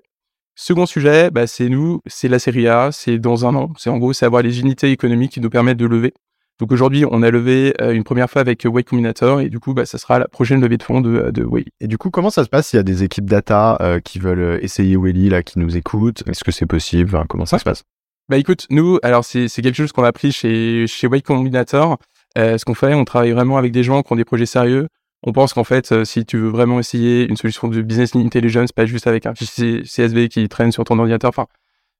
Second 0.58 0.86
sujet, 0.86 1.30
bah, 1.30 1.46
c'est 1.46 1.68
nous, 1.68 2.00
c'est 2.06 2.28
la 2.28 2.38
série 2.38 2.66
A, 2.66 2.90
c'est 2.92 3.18
dans 3.18 3.46
un 3.46 3.54
an. 3.54 3.72
C'est 3.78 3.90
en 3.90 3.98
gros, 3.98 4.12
c'est 4.12 4.24
avoir 4.26 4.42
les 4.42 4.60
unités 4.60 4.90
économiques 4.90 5.32
qui 5.32 5.40
nous 5.40 5.50
permettent 5.50 5.76
de 5.78 5.86
lever. 5.86 6.12
Donc 6.58 6.72
aujourd'hui, 6.72 7.04
on 7.10 7.22
a 7.22 7.30
levé 7.30 7.74
euh, 7.82 7.92
une 7.92 8.02
première 8.02 8.30
fois 8.30 8.40
avec 8.40 8.64
Way 8.64 8.82
Combinator 8.82 9.42
et 9.42 9.50
du 9.50 9.60
coup, 9.60 9.74
bah, 9.74 9.84
ça 9.84 9.98
sera 9.98 10.18
la 10.18 10.26
prochaine 10.26 10.62
levée 10.62 10.78
de 10.78 10.82
fonds 10.82 11.02
de, 11.02 11.30
de 11.30 11.44
Way. 11.44 11.66
et 11.82 11.86
du 11.86 11.98
coup 11.98 12.08
comment 12.08 12.30
ça 12.30 12.44
se 12.44 12.48
passe? 12.48 12.68
S'il 12.68 12.78
y 12.78 12.80
a 12.80 12.82
des 12.82 13.02
équipes 13.02 13.26
data 13.28 13.76
euh, 13.82 14.00
qui 14.00 14.18
veulent 14.18 14.40
euh, 14.40 14.58
essayer 14.64 14.96
Wally 14.96 15.28
là 15.28 15.42
qui 15.42 15.58
nous 15.58 15.76
écoutent 15.76 16.22
est-ce 16.26 16.42
que 16.42 16.52
c'est 16.52 16.64
possible? 16.64 17.14
Enfin, 17.14 17.26
comment 17.28 17.44
ça 17.44 17.56
Ouais. 17.56 17.60
se 17.60 17.64
passe? 17.64 17.84
Bah 18.28 18.38
écoute, 18.38 18.66
nous, 18.70 18.98
alors 19.04 19.24
c'est 19.24 19.48
quelque 19.48 19.74
chose 19.74 19.92
qu'on 19.92 20.02
a 20.02 20.08
appris 20.08 20.32
chez 20.32 20.86
chez 20.88 21.06
Way 21.06 21.22
Combinator. 21.22 21.96
Euh, 22.36 22.58
ce 22.58 22.64
qu'on 22.64 22.74
fait, 22.74 22.92
on 22.92 23.04
travaille 23.04 23.30
vraiment 23.30 23.56
avec 23.56 23.70
des 23.70 23.84
gens 23.84 24.02
qui 24.02 24.12
ont 24.12 24.16
des 24.16 24.24
projets 24.24 24.46
sérieux. 24.46 24.88
On 25.22 25.32
pense 25.32 25.54
qu'en 25.54 25.62
fait, 25.64 25.92
euh, 25.92 26.04
si 26.04 26.26
tu 26.26 26.36
veux 26.36 26.48
vraiment 26.48 26.80
essayer 26.80 27.28
une 27.28 27.36
solution 27.36 27.68
de 27.68 27.80
business 27.82 28.16
intelligence, 28.16 28.72
pas 28.72 28.84
juste 28.84 29.06
avec 29.06 29.26
un 29.26 29.34
fichier 29.34 29.82
CSV 29.84 30.28
qui 30.28 30.48
traîne 30.48 30.72
sur 30.72 30.82
ton 30.84 30.98
ordinateur, 30.98 31.28
enfin, 31.28 31.46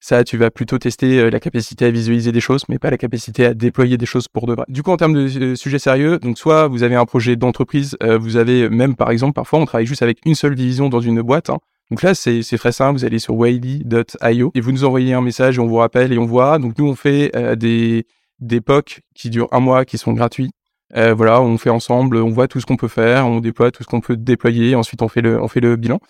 ça, 0.00 0.24
tu 0.24 0.36
vas 0.36 0.50
plutôt 0.50 0.78
tester 0.78 1.20
euh, 1.20 1.30
la 1.30 1.38
capacité 1.40 1.86
à 1.86 1.90
visualiser 1.92 2.32
des 2.32 2.40
choses, 2.40 2.64
mais 2.68 2.78
pas 2.80 2.90
la 2.90 2.98
capacité 2.98 3.46
à 3.46 3.54
déployer 3.54 3.96
des 3.96 4.06
choses 4.06 4.26
pour 4.28 4.46
de 4.46 4.54
vrai. 4.54 4.64
Du 4.68 4.82
coup, 4.82 4.90
en 4.90 4.96
termes 4.96 5.14
de 5.14 5.54
sujets 5.54 5.78
sérieux, 5.78 6.18
donc 6.18 6.38
soit 6.38 6.66
vous 6.66 6.82
avez 6.82 6.96
un 6.96 7.06
projet 7.06 7.36
d'entreprise, 7.36 7.96
vous 8.02 8.36
avez 8.36 8.68
même, 8.68 8.96
par 8.96 9.10
exemple, 9.10 9.34
parfois, 9.34 9.60
on 9.60 9.64
travaille 9.64 9.86
juste 9.86 10.02
avec 10.02 10.18
une 10.26 10.34
seule 10.34 10.56
division 10.56 10.88
dans 10.88 11.00
une 11.00 11.22
boîte. 11.22 11.50
hein. 11.50 11.58
Donc 11.90 12.02
là, 12.02 12.14
c'est 12.14 12.42
très 12.42 12.72
simple. 12.72 12.98
Vous 12.98 13.04
allez 13.04 13.18
sur 13.18 13.34
wiley.io 13.34 14.50
et 14.54 14.60
vous 14.60 14.72
nous 14.72 14.84
envoyez 14.84 15.14
un 15.14 15.20
message 15.20 15.58
et 15.58 15.60
on 15.60 15.66
vous 15.66 15.76
rappelle 15.76 16.12
et 16.12 16.18
on 16.18 16.26
voit. 16.26 16.58
Donc 16.58 16.76
nous, 16.78 16.86
on 16.86 16.94
fait 16.94 17.30
euh, 17.36 17.54
des 17.54 18.06
des 18.40 18.60
POC 18.60 19.00
qui 19.14 19.30
durent 19.30 19.48
un 19.52 19.60
mois, 19.60 19.84
qui 19.84 19.96
sont 19.96 20.12
gratuits. 20.12 20.50
Euh, 20.94 21.14
voilà, 21.14 21.40
on 21.40 21.56
fait 21.58 21.70
ensemble, 21.70 22.18
on 22.18 22.30
voit 22.30 22.48
tout 22.48 22.60
ce 22.60 22.66
qu'on 22.66 22.76
peut 22.76 22.88
faire, 22.88 23.26
on 23.26 23.40
déploie 23.40 23.70
tout 23.70 23.82
ce 23.82 23.88
qu'on 23.88 24.00
peut 24.00 24.16
déployer. 24.16 24.74
Ensuite, 24.74 25.00
on 25.02 25.08
fait 25.08 25.22
le 25.22 25.40
on 25.40 25.48
fait 25.48 25.60
le 25.60 25.76
bilan. 25.76 26.00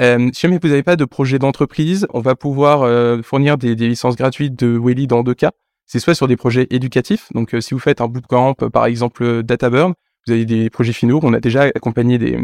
Euh, 0.00 0.30
si 0.32 0.42
jamais 0.42 0.58
vous 0.62 0.68
n'avez 0.68 0.82
pas 0.82 0.96
de 0.96 1.04
projet 1.04 1.38
d'entreprise, 1.38 2.06
on 2.12 2.20
va 2.20 2.34
pouvoir 2.36 2.80
fournir 3.24 3.58
des, 3.58 3.74
licences 3.74 4.16
gratuites 4.16 4.58
de 4.58 4.78
Willy 4.78 5.06
dans 5.06 5.22
deux 5.22 5.34
cas. 5.34 5.52
C'est 5.86 6.00
soit 6.00 6.14
sur 6.14 6.28
des 6.28 6.36
projets 6.36 6.66
éducatifs, 6.70 7.28
donc 7.32 7.54
si 7.60 7.72
vous 7.72 7.80
faites 7.80 8.00
un 8.00 8.08
bootcamp, 8.08 8.54
par 8.54 8.86
exemple 8.86 9.44
DataBurn, 9.44 9.94
vous 10.26 10.32
avez 10.32 10.44
des 10.44 10.68
projets 10.68 10.92
finaux, 10.92 11.20
on 11.22 11.32
a 11.32 11.38
déjà 11.38 11.62
accompagné 11.62 12.18
des 12.18 12.38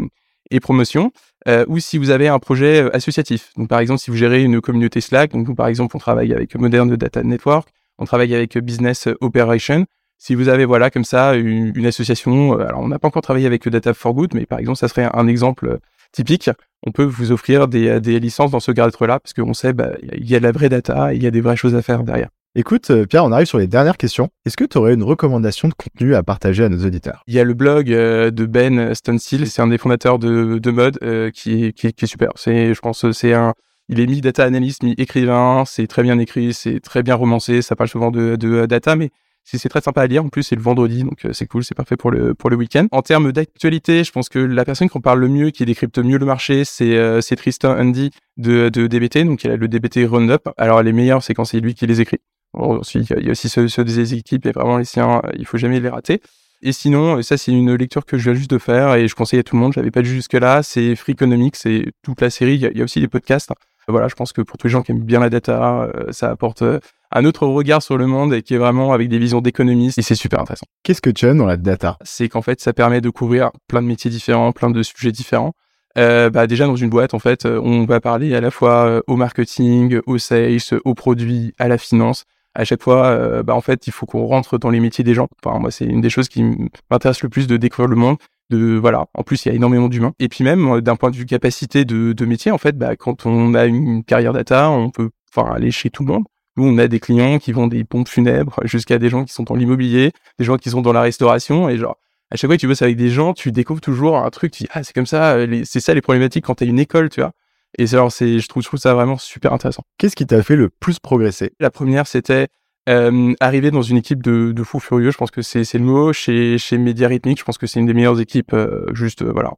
et 0.51 0.59
promotions, 0.59 1.11
euh, 1.47 1.65
ou 1.67 1.79
si 1.79 1.97
vous 1.97 2.09
avez 2.09 2.27
un 2.27 2.39
projet 2.39 2.83
euh, 2.83 2.95
associatif. 2.95 3.51
Donc 3.57 3.69
par 3.69 3.79
exemple, 3.79 3.99
si 3.99 4.11
vous 4.11 4.17
gérez 4.17 4.43
une 4.43 4.61
communauté 4.61 5.01
Slack, 5.01 5.31
donc 5.31 5.47
nous 5.47 5.55
par 5.55 5.67
exemple 5.67 5.95
on 5.95 5.99
travaille 5.99 6.33
avec 6.33 6.55
Modern 6.55 6.95
Data 6.95 7.23
Network, 7.23 7.69
on 7.97 8.05
travaille 8.05 8.33
avec 8.33 8.57
Business 8.57 9.07
Operation. 9.21 9.85
Si 10.25 10.35
vous 10.35 10.47
avez 10.47 10.63
voilà 10.63 10.89
comme 10.89 11.03
ça 11.03 11.35
une, 11.35 11.85
association, 11.85 12.57
euh, 12.57 12.67
alors 12.67 12.79
on 12.79 12.87
n'a 12.87 12.97
pas 12.97 13.09
encore 13.09 13.21
travaillé 13.21 13.45
avec 13.45 13.67
Data 13.67 13.93
for 13.93 14.13
Good, 14.13 14.33
mais 14.35 14.45
par 14.45 14.59
exemple 14.59 14.77
ça 14.77 14.87
serait 14.87 15.09
un, 15.11 15.27
exemple 15.27 15.67
euh, 15.67 15.77
typique. 16.13 16.49
On 16.87 16.91
peut 16.91 17.03
vous 17.03 17.33
offrir 17.33 17.67
des, 17.67 17.89
euh, 17.89 17.99
des 17.99 18.21
licences 18.21 18.51
dans 18.51 18.61
ce 18.61 18.71
cadre-là 18.71 19.19
parce 19.19 19.33
qu'on 19.33 19.53
sait 19.53 19.73
bah, 19.73 19.89
il 20.13 20.29
y 20.29 20.35
a 20.35 20.39
de 20.39 20.43
la 20.43 20.53
vraie 20.53 20.69
data, 20.69 21.13
il 21.13 21.21
y 21.21 21.27
a 21.27 21.31
des 21.31 21.41
vraies 21.41 21.57
choses 21.57 21.75
à 21.75 21.81
faire 21.81 22.03
derrière. 22.03 22.29
Écoute, 22.55 22.91
euh, 22.91 23.07
Pierre, 23.07 23.25
on 23.25 23.31
arrive 23.31 23.47
sur 23.47 23.57
les 23.57 23.65
dernières 23.65 23.97
questions. 23.97 24.29
Est-ce 24.45 24.55
que 24.55 24.63
tu 24.63 24.77
aurais 24.77 24.93
une 24.93 25.01
recommandation 25.01 25.67
de 25.67 25.73
contenu 25.73 26.13
à 26.13 26.21
partager 26.21 26.63
à 26.63 26.69
nos 26.69 26.85
auditeurs? 26.85 27.23
Il 27.25 27.33
y 27.33 27.39
a 27.39 27.43
le 27.43 27.55
blog 27.55 27.91
euh, 27.91 28.29
de 28.29 28.45
Ben 28.45 28.93
Stonesill, 28.93 29.49
c'est 29.49 29.63
un 29.63 29.67
des 29.67 29.79
fondateurs 29.79 30.19
de, 30.19 30.59
de 30.59 30.71
Mode 30.71 30.99
euh, 31.01 31.31
qui, 31.31 31.73
qui, 31.73 31.91
qui 31.93 32.05
est 32.05 32.07
super. 32.07 32.29
C'est, 32.35 32.75
je 32.75 32.79
pense, 32.79 33.09
c'est 33.11 33.33
un, 33.33 33.53
il 33.89 33.99
est 33.99 34.05
mi-data 34.05 34.43
analyst, 34.43 34.83
mi-écrivain, 34.83 35.63
c'est 35.65 35.87
très 35.87 36.03
bien 36.03 36.19
écrit, 36.19 36.53
c'est 36.53 36.79
très 36.79 37.01
bien 37.01 37.15
romancé, 37.15 37.63
ça 37.63 37.75
parle 37.75 37.89
souvent 37.89 38.11
de, 38.11 38.35
de 38.35 38.67
data, 38.67 38.95
mais 38.95 39.09
c'est, 39.43 39.67
très 39.67 39.81
sympa 39.81 40.01
à 40.01 40.07
lire. 40.07 40.23
En 40.23 40.29
plus, 40.29 40.43
c'est 40.43 40.55
le 40.55 40.61
vendredi, 40.61 41.03
donc 41.03 41.25
euh, 41.25 41.33
c'est 41.33 41.47
cool, 41.47 41.63
c'est 41.63 41.75
parfait 41.75 41.97
pour 41.97 42.11
le, 42.11 42.33
pour 42.33 42.49
le 42.49 42.55
week-end. 42.55 42.87
En 42.91 43.01
termes 43.01 43.31
d'actualité, 43.31 44.03
je 44.03 44.11
pense 44.11 44.29
que 44.29 44.39
la 44.39 44.63
personne 44.63 44.89
qui 44.89 44.97
en 44.97 45.01
parle 45.01 45.19
le 45.19 45.27
mieux, 45.27 45.49
qui 45.49 45.65
décrypte 45.65 45.97
mieux 45.99 46.17
le 46.17 46.25
marché, 46.25 46.65
c'est, 46.65 46.95
euh, 46.97 47.19
Tristan 47.35 47.77
Andy 47.79 48.11
de, 48.37 48.69
de 48.69 48.87
DBT, 48.87 49.25
donc 49.25 49.43
il 49.43 49.49
a 49.51 49.57
le 49.57 49.67
DBT 49.67 50.05
Roundup. 50.05 50.49
Alors, 50.57 50.83
les 50.83 50.93
meilleurs, 50.93 51.23
c'est 51.23 51.33
quand 51.33 51.45
c'est 51.45 51.59
lui 51.59 51.73
qui 51.73 51.87
les 51.87 51.99
écrit. 51.99 52.19
Bon, 52.53 52.79
ensuite, 52.79 53.09
il 53.17 53.25
y 53.25 53.29
a 53.29 53.31
aussi 53.31 53.49
ceux, 53.49 53.67
ceux 53.67 53.83
des 53.83 54.13
équipes, 54.13 54.45
et 54.45 54.51
vraiment 54.51 54.77
les 54.77 54.85
siens, 54.85 55.21
il 55.37 55.45
faut 55.45 55.57
jamais 55.57 55.79
les 55.79 55.89
rater. 55.89 56.21
Et 56.65 56.71
sinon, 56.71 57.21
ça 57.21 57.35
c'est 57.35 57.51
une 57.51 57.75
lecture 57.75 58.05
que 58.05 58.17
je 58.17 58.23
viens 58.23 58.33
juste 58.33 58.49
de 58.49 58.57
faire 58.57 58.95
et 58.95 59.09
je 59.09 59.15
conseille 59.15 59.39
à 59.39 59.43
tout 59.43 59.57
le 59.57 59.61
monde. 59.61 59.73
Je 59.73 59.79
l'avais 59.79 59.91
pas 59.91 60.01
lu 60.01 60.07
jusque 60.07 60.33
là. 60.33 60.63
C'est 60.63 60.95
Freakonomics, 60.95 61.57
c'est 61.57 61.91
toute 62.03 62.21
la 62.21 62.29
série. 62.29 62.55
Il 62.55 62.61
y, 62.61 62.65
a, 62.65 62.71
il 62.71 62.77
y, 62.77 62.81
a, 62.81 62.85
aussi 62.85 63.01
des 63.01 63.09
podcasts. 63.09 63.51
Voilà, 63.89 64.07
je 64.07 64.15
pense 64.15 64.31
que 64.31 64.41
pour 64.41 64.57
tous 64.57 64.67
les 64.67 64.71
gens 64.71 64.81
qui 64.81 64.93
aiment 64.93 65.03
bien 65.03 65.19
la 65.19 65.29
data, 65.29 65.89
euh, 65.93 66.13
ça 66.13 66.29
apporte 66.29 66.61
euh, 66.61 66.79
un 67.11 67.25
autre 67.25 67.45
regard 67.45 67.83
sur 67.83 67.97
le 67.97 68.07
monde 68.07 68.33
et 68.33 68.41
qui 68.41 68.53
est 68.53 68.57
vraiment 68.57 68.93
avec 68.93 69.09
des 69.09 69.19
visions 69.19 69.41
d'économistes 69.41 69.97
et 69.97 70.01
c'est 70.01 70.15
super 70.15 70.39
intéressant. 70.39 70.65
Qu'est-ce 70.83 71.01
que 71.01 71.09
tu 71.09 71.25
aimes 71.25 71.37
dans 71.37 71.45
la 71.45 71.57
data? 71.57 71.97
C'est 72.01 72.29
qu'en 72.29 72.41
fait, 72.41 72.61
ça 72.61 72.71
permet 72.71 73.01
de 73.01 73.09
couvrir 73.09 73.51
plein 73.67 73.81
de 73.81 73.87
métiers 73.87 74.09
différents, 74.09 74.53
plein 74.53 74.69
de 74.69 74.83
sujets 74.83 75.11
différents. 75.11 75.51
Euh, 75.97 76.29
bah 76.29 76.47
déjà 76.47 76.65
dans 76.65 76.77
une 76.77 76.89
boîte, 76.89 77.13
en 77.13 77.19
fait, 77.19 77.45
on 77.45 77.83
va 77.83 77.99
parler 77.99 78.33
à 78.33 78.41
la 78.41 78.51
fois 78.51 79.03
au 79.05 79.17
marketing, 79.17 79.99
au 80.07 80.17
sales, 80.17 80.59
aux 80.85 80.95
produits, 80.95 81.53
à 81.59 81.67
la 81.67 81.77
finance 81.77 82.23
à 82.55 82.65
chaque 82.65 82.83
fois, 82.83 83.07
euh, 83.07 83.43
bah, 83.43 83.55
en 83.55 83.61
fait, 83.61 83.87
il 83.87 83.93
faut 83.93 84.05
qu'on 84.05 84.25
rentre 84.25 84.57
dans 84.57 84.69
les 84.69 84.79
métiers 84.79 85.03
des 85.03 85.13
gens. 85.13 85.27
Enfin, 85.43 85.59
moi, 85.59 85.71
c'est 85.71 85.85
une 85.85 86.01
des 86.01 86.09
choses 86.09 86.29
qui 86.29 86.43
m'intéresse 86.91 87.23
le 87.23 87.29
plus 87.29 87.47
de 87.47 87.57
découvrir 87.57 87.89
le 87.89 87.95
monde. 87.95 88.17
De 88.49 88.75
voilà. 88.75 89.07
En 89.13 89.23
plus, 89.23 89.45
il 89.45 89.49
y 89.49 89.51
a 89.51 89.55
énormément 89.55 89.89
d'humains. 89.89 90.13
Et 90.19 90.27
puis 90.29 90.43
même, 90.43 90.81
d'un 90.81 90.95
point 90.95 91.09
de 91.11 91.15
vue 91.15 91.25
capacité 91.25 91.85
de, 91.85 92.13
de 92.13 92.25
métier, 92.25 92.51
en 92.51 92.57
fait, 92.57 92.77
bah, 92.77 92.95
quand 92.95 93.25
on 93.25 93.53
a 93.53 93.65
une 93.65 94.03
carrière 94.03 94.33
data, 94.33 94.69
on 94.69 94.91
peut, 94.91 95.09
enfin, 95.35 95.49
aller 95.51 95.71
chez 95.71 95.89
tout 95.89 96.03
le 96.05 96.13
monde. 96.13 96.25
Nous, 96.57 96.65
on 96.65 96.77
a 96.77 96.87
des 96.87 96.99
clients 96.99 97.39
qui 97.39 97.51
vendent 97.51 97.71
des 97.71 97.83
pompes 97.83 98.07
funèbres, 98.07 98.59
jusqu'à 98.65 98.99
des 98.99 99.09
gens 99.09 99.25
qui 99.25 99.33
sont 99.33 99.43
dans 99.43 99.55
l'immobilier, 99.55 100.11
des 100.37 100.45
gens 100.45 100.57
qui 100.57 100.69
sont 100.69 100.81
dans 100.81 100.93
la 100.93 101.01
restauration, 101.01 101.69
et 101.69 101.77
genre. 101.77 101.97
À 102.29 102.35
chaque 102.35 102.47
fois 102.47 102.55
que 102.55 102.61
tu 102.61 102.67
bosses 102.67 102.81
avec 102.81 102.95
des 102.95 103.09
gens, 103.09 103.33
tu 103.33 103.51
découvres 103.51 103.81
toujours 103.81 104.17
un 104.17 104.29
truc, 104.31 104.51
tu 104.51 104.63
dis, 104.63 104.69
ah, 104.73 104.83
c'est 104.83 104.93
comme 104.93 105.05
ça, 105.05 105.37
c'est 105.65 105.79
ça 105.79 105.93
les 105.93 106.01
problématiques 106.01 106.45
quand 106.45 106.55
t'as 106.55 106.65
une 106.65 106.79
école, 106.79 107.09
tu 107.09 107.21
vois. 107.21 107.31
Et 107.77 107.93
alors, 107.93 108.11
c'est, 108.11 108.39
je 108.39 108.47
trouve, 108.47 108.61
je 108.61 108.67
trouve 108.67 108.79
ça 108.79 108.93
vraiment 108.93 109.17
super 109.17 109.51
intéressant. 109.53 109.83
Qu'est-ce 109.97 110.15
qui 110.15 110.27
t'a 110.27 110.43
fait 110.43 110.55
le 110.55 110.69
plus 110.69 110.99
progresser? 110.99 111.53
La 111.59 111.71
première, 111.71 112.05
c'était 112.07 112.47
euh, 112.87 113.33
arriver 113.39 113.71
dans 113.71 113.81
une 113.81 113.97
équipe 113.97 114.21
de, 114.21 114.51
de 114.51 114.63
fous 114.63 114.79
furieux. 114.79 115.11
Je 115.11 115.17
pense 115.17 115.31
que 115.31 115.41
c'est, 115.41 115.63
c'est 115.63 115.77
le 115.79 115.85
mot. 115.85 116.13
Chez, 116.13 116.57
chez 116.57 116.77
Média 116.77 117.07
Rythmique, 117.07 117.39
je 117.39 117.43
pense 117.43 117.57
que 117.57 117.65
c'est 117.65 117.79
une 117.79 117.85
des 117.85 117.93
meilleures 117.93 118.19
équipes. 118.19 118.53
Euh, 118.53 118.85
juste, 118.93 119.21
euh, 119.21 119.31
voilà. 119.31 119.51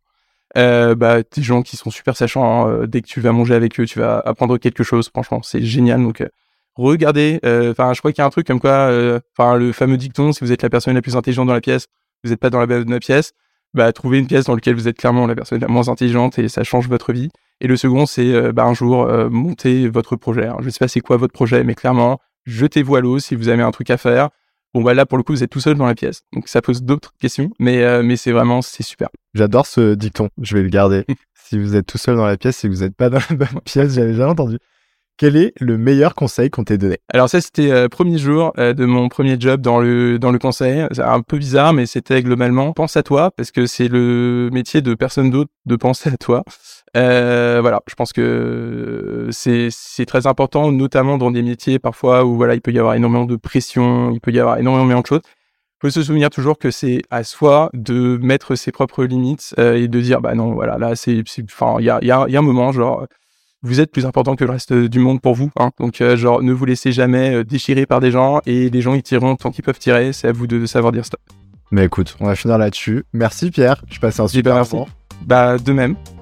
Euh, 0.58 0.96
bah, 0.96 1.24
des 1.24 1.42
gens 1.42 1.62
qui 1.62 1.76
sont 1.76 1.90
super 1.90 2.16
sachants. 2.16 2.68
Hein. 2.68 2.86
Dès 2.88 3.02
que 3.02 3.08
tu 3.08 3.20
vas 3.20 3.34
manger 3.34 3.56
avec 3.56 3.80
eux, 3.80 3.86
tu 3.86 4.00
vas 4.00 4.20
apprendre 4.20 4.58
quelque 4.58 4.84
chose. 4.84 5.10
Franchement, 5.10 5.42
c'est 5.44 5.62
génial. 5.62 6.02
Donc, 6.02 6.22
euh, 6.22 6.30
regardez. 6.76 7.40
Enfin, 7.44 7.94
je 7.94 8.00
crois 8.00 8.12
qu'il 8.14 8.22
y 8.22 8.24
a 8.24 8.26
un 8.26 8.30
truc 8.30 8.48
comme 8.48 8.62
quoi, 8.62 8.90
enfin, 9.38 9.58
le 9.58 9.72
fameux 9.74 9.98
dicton, 9.98 10.32
si 10.32 10.40
vous 10.44 10.52
êtes 10.54 10.62
la 10.62 10.70
personne 10.70 10.94
la 10.94 11.02
plus 11.02 11.16
intelligente 11.18 11.48
dans 11.48 11.54
la 11.54 11.62
pièce, 11.62 11.88
vous 12.24 12.30
n'êtes 12.30 12.40
pas 12.40 12.50
dans 12.50 12.60
la 12.60 12.68
bonne 12.68 13.00
pièce. 13.00 13.34
bah, 13.76 13.92
trouver 13.92 14.18
une 14.20 14.26
pièce 14.26 14.46
dans 14.46 14.56
laquelle 14.56 14.74
vous 14.74 14.88
êtes 14.88 14.98
clairement 14.98 15.28
la 15.28 15.36
personne 15.36 15.60
la 15.60 15.68
moins 15.68 15.90
intelligente 15.90 16.40
et 16.40 16.48
ça 16.48 16.64
change 16.64 16.88
votre 16.88 17.14
vie. 17.14 17.30
Et 17.62 17.68
le 17.68 17.78
second, 17.78 18.06
c'est 18.06 18.52
bah, 18.52 18.66
un 18.66 18.74
jour 18.74 19.08
monter 19.30 19.88
votre 19.88 20.16
projet. 20.16 20.50
Je 20.60 20.66
je 20.66 20.70
sais 20.70 20.80
pas 20.80 20.88
c'est 20.88 21.00
quoi 21.00 21.18
votre 21.18 21.34
projet, 21.34 21.64
mais 21.64 21.76
clairement, 21.76 22.20
jetez-vous 22.46 22.96
à 22.96 23.02
l'eau 23.02 23.20
si 23.20 23.36
vous 23.36 23.48
avez 23.48 23.64
un 23.64 23.72
truc 23.72 23.90
à 23.90 23.98
faire. 23.98 24.30
Bon, 24.74 24.82
bah 24.82 24.94
là, 24.94 25.06
pour 25.06 25.18
le 25.18 25.24
coup, 25.24 25.32
vous 25.32 25.42
êtes 25.42 25.50
tout 25.50 25.62
seul 25.62 25.76
dans 25.76 25.86
la 25.86 25.96
pièce. 25.96 26.24
Donc, 26.34 26.50
ça 26.50 26.62
pose 26.62 26.84
d'autres 26.84 27.14
questions, 27.18 27.50
mais, 27.60 28.04
mais 28.04 28.18
c'est 28.18 28.34
vraiment, 28.34 28.62
c'est 28.62 28.84
super. 28.84 29.08
J'adore 29.34 29.68
ce 29.68 29.96
dicton. 29.96 30.30
Je 30.42 30.58
vais 30.58 30.64
le 30.64 30.70
garder. 30.70 31.06
si 31.46 31.60
vous 31.60 31.76
êtes 31.76 31.86
tout 31.86 31.98
seul 31.98 32.16
dans 32.16 32.26
la 32.26 32.38
pièce, 32.38 32.62
que 32.62 32.68
vous 32.68 32.82
n'êtes 32.82 32.96
pas 32.96 33.10
dans 33.10 33.20
la 33.30 33.36
bonne 33.36 33.62
pièce. 33.64 33.94
J'avais 33.94 34.14
jamais 34.14 34.32
entendu. 34.32 34.58
Quel 35.18 35.38
est 35.38 35.54
le 35.62 35.78
meilleur 35.78 36.14
conseil 36.14 36.50
qu'on 36.50 36.66
t'ait 36.66 36.78
donné? 36.78 36.98
Alors 37.14 37.30
ça, 37.30 37.40
c'était 37.40 37.72
euh, 37.72 37.88
premier 37.88 38.18
jour 38.18 38.52
euh, 38.58 38.74
de 38.74 38.84
mon 38.84 39.08
premier 39.08 39.40
job 39.40 39.62
dans 39.62 39.80
le 39.80 40.20
dans 40.20 40.32
le 40.32 40.40
conseil. 40.40 40.86
C'est 40.92 41.02
un 41.02 41.22
peu 41.22 41.38
bizarre, 41.38 41.72
mais 41.72 41.86
c'était 41.86 42.22
globalement 42.22 42.74
pense 42.74 42.98
à 42.98 43.04
toi 43.04 43.32
parce 43.32 43.52
que 43.52 43.66
c'est 43.66 43.88
le 43.88 44.50
métier 44.52 44.82
de 44.82 44.94
personne 44.94 45.30
d'autre 45.30 45.52
de 45.66 45.76
penser 45.78 46.10
à 46.10 46.18
toi. 46.18 46.44
Euh, 46.96 47.60
voilà, 47.62 47.82
je 47.88 47.96
pense 47.96 48.14
que 48.14 49.28
c'est 49.32 50.06
très 50.06 50.28
important, 50.28 50.72
notamment 50.72 51.18
dans 51.18 51.32
des 51.32 51.42
métiers 51.42 51.78
parfois 51.80 52.24
où 52.26 52.36
voilà 52.36 52.56
il 52.56 52.62
peut 52.62 52.72
y 52.72 52.80
avoir 52.80 52.94
énormément 52.96 53.26
de 53.26 53.36
pression, 53.36 54.12
il 54.12 54.22
peut 54.22 54.32
y 54.32 54.40
avoir 54.40 54.58
énormément 54.58 55.02
de 55.02 55.06
choses. 55.06 55.22
Il 55.26 55.88
faut 55.88 55.90
se 55.90 56.04
souvenir 56.04 56.30
toujours 56.30 56.58
que 56.58 56.72
c'est 56.72 57.02
à 57.12 57.24
soi 57.24 57.70
de 57.74 58.18
mettre 58.22 58.56
ses 58.56 58.72
propres 58.72 59.04
limites 59.04 59.54
euh, 59.60 59.76
et 59.76 59.90
de 59.90 60.00
dire 60.00 60.22
bah 60.22 60.34
non 60.34 60.54
voilà 60.54 60.78
là 60.78 60.96
c'est 60.96 61.22
enfin 61.44 61.76
il 61.80 61.86
y 61.86 61.90
a 61.90 62.00
il 62.02 62.08
y 62.08 62.12
a, 62.12 62.26
y 62.30 62.36
a 62.38 62.40
un 62.40 62.42
moment 62.42 62.72
genre 62.72 63.06
vous 63.62 63.82
êtes 63.82 63.92
plus 63.92 64.06
important 64.06 64.36
que 64.36 64.46
le 64.46 64.52
reste 64.52 64.74
du 64.74 65.00
monde 65.00 65.22
pour 65.22 65.34
vous. 65.34 65.50
Hein. 65.58 65.72
Donc, 65.80 66.00
euh, 66.00 66.16
genre, 66.16 66.44
ne 66.44 66.54
vous 66.54 66.66
laissez 66.66 66.92
jamais 66.92 67.44
déchirer 67.44 67.88
par 67.88 68.00
des 68.00 68.12
gens 68.12 68.40
et 68.46 68.70
les 68.70 68.82
gens, 68.82 68.94
ils 68.94 69.02
tireront 69.02 69.36
tant 69.38 69.50
qu'ils 69.50 69.64
peuvent 69.64 69.80
tirer. 69.80 70.14
C'est 70.14 70.28
à 70.28 70.32
vous 70.34 70.46
de, 70.46 70.68
savoir 70.68 70.92
dire 70.92 71.04
stop. 71.04 71.20
Mais 71.72 71.86
écoute, 71.86 72.16
on 72.20 72.28
va 72.28 72.36
finir 72.36 72.60
là-dessus. 72.60 73.06
Merci 73.12 73.50
Pierre, 73.50 73.84
je 73.90 74.00
passe 74.00 74.20
un 74.20 74.28
super 74.28 74.64
moment. 74.72 74.88
Bah, 75.26 75.58
de 75.58 75.74
même. 75.74 75.96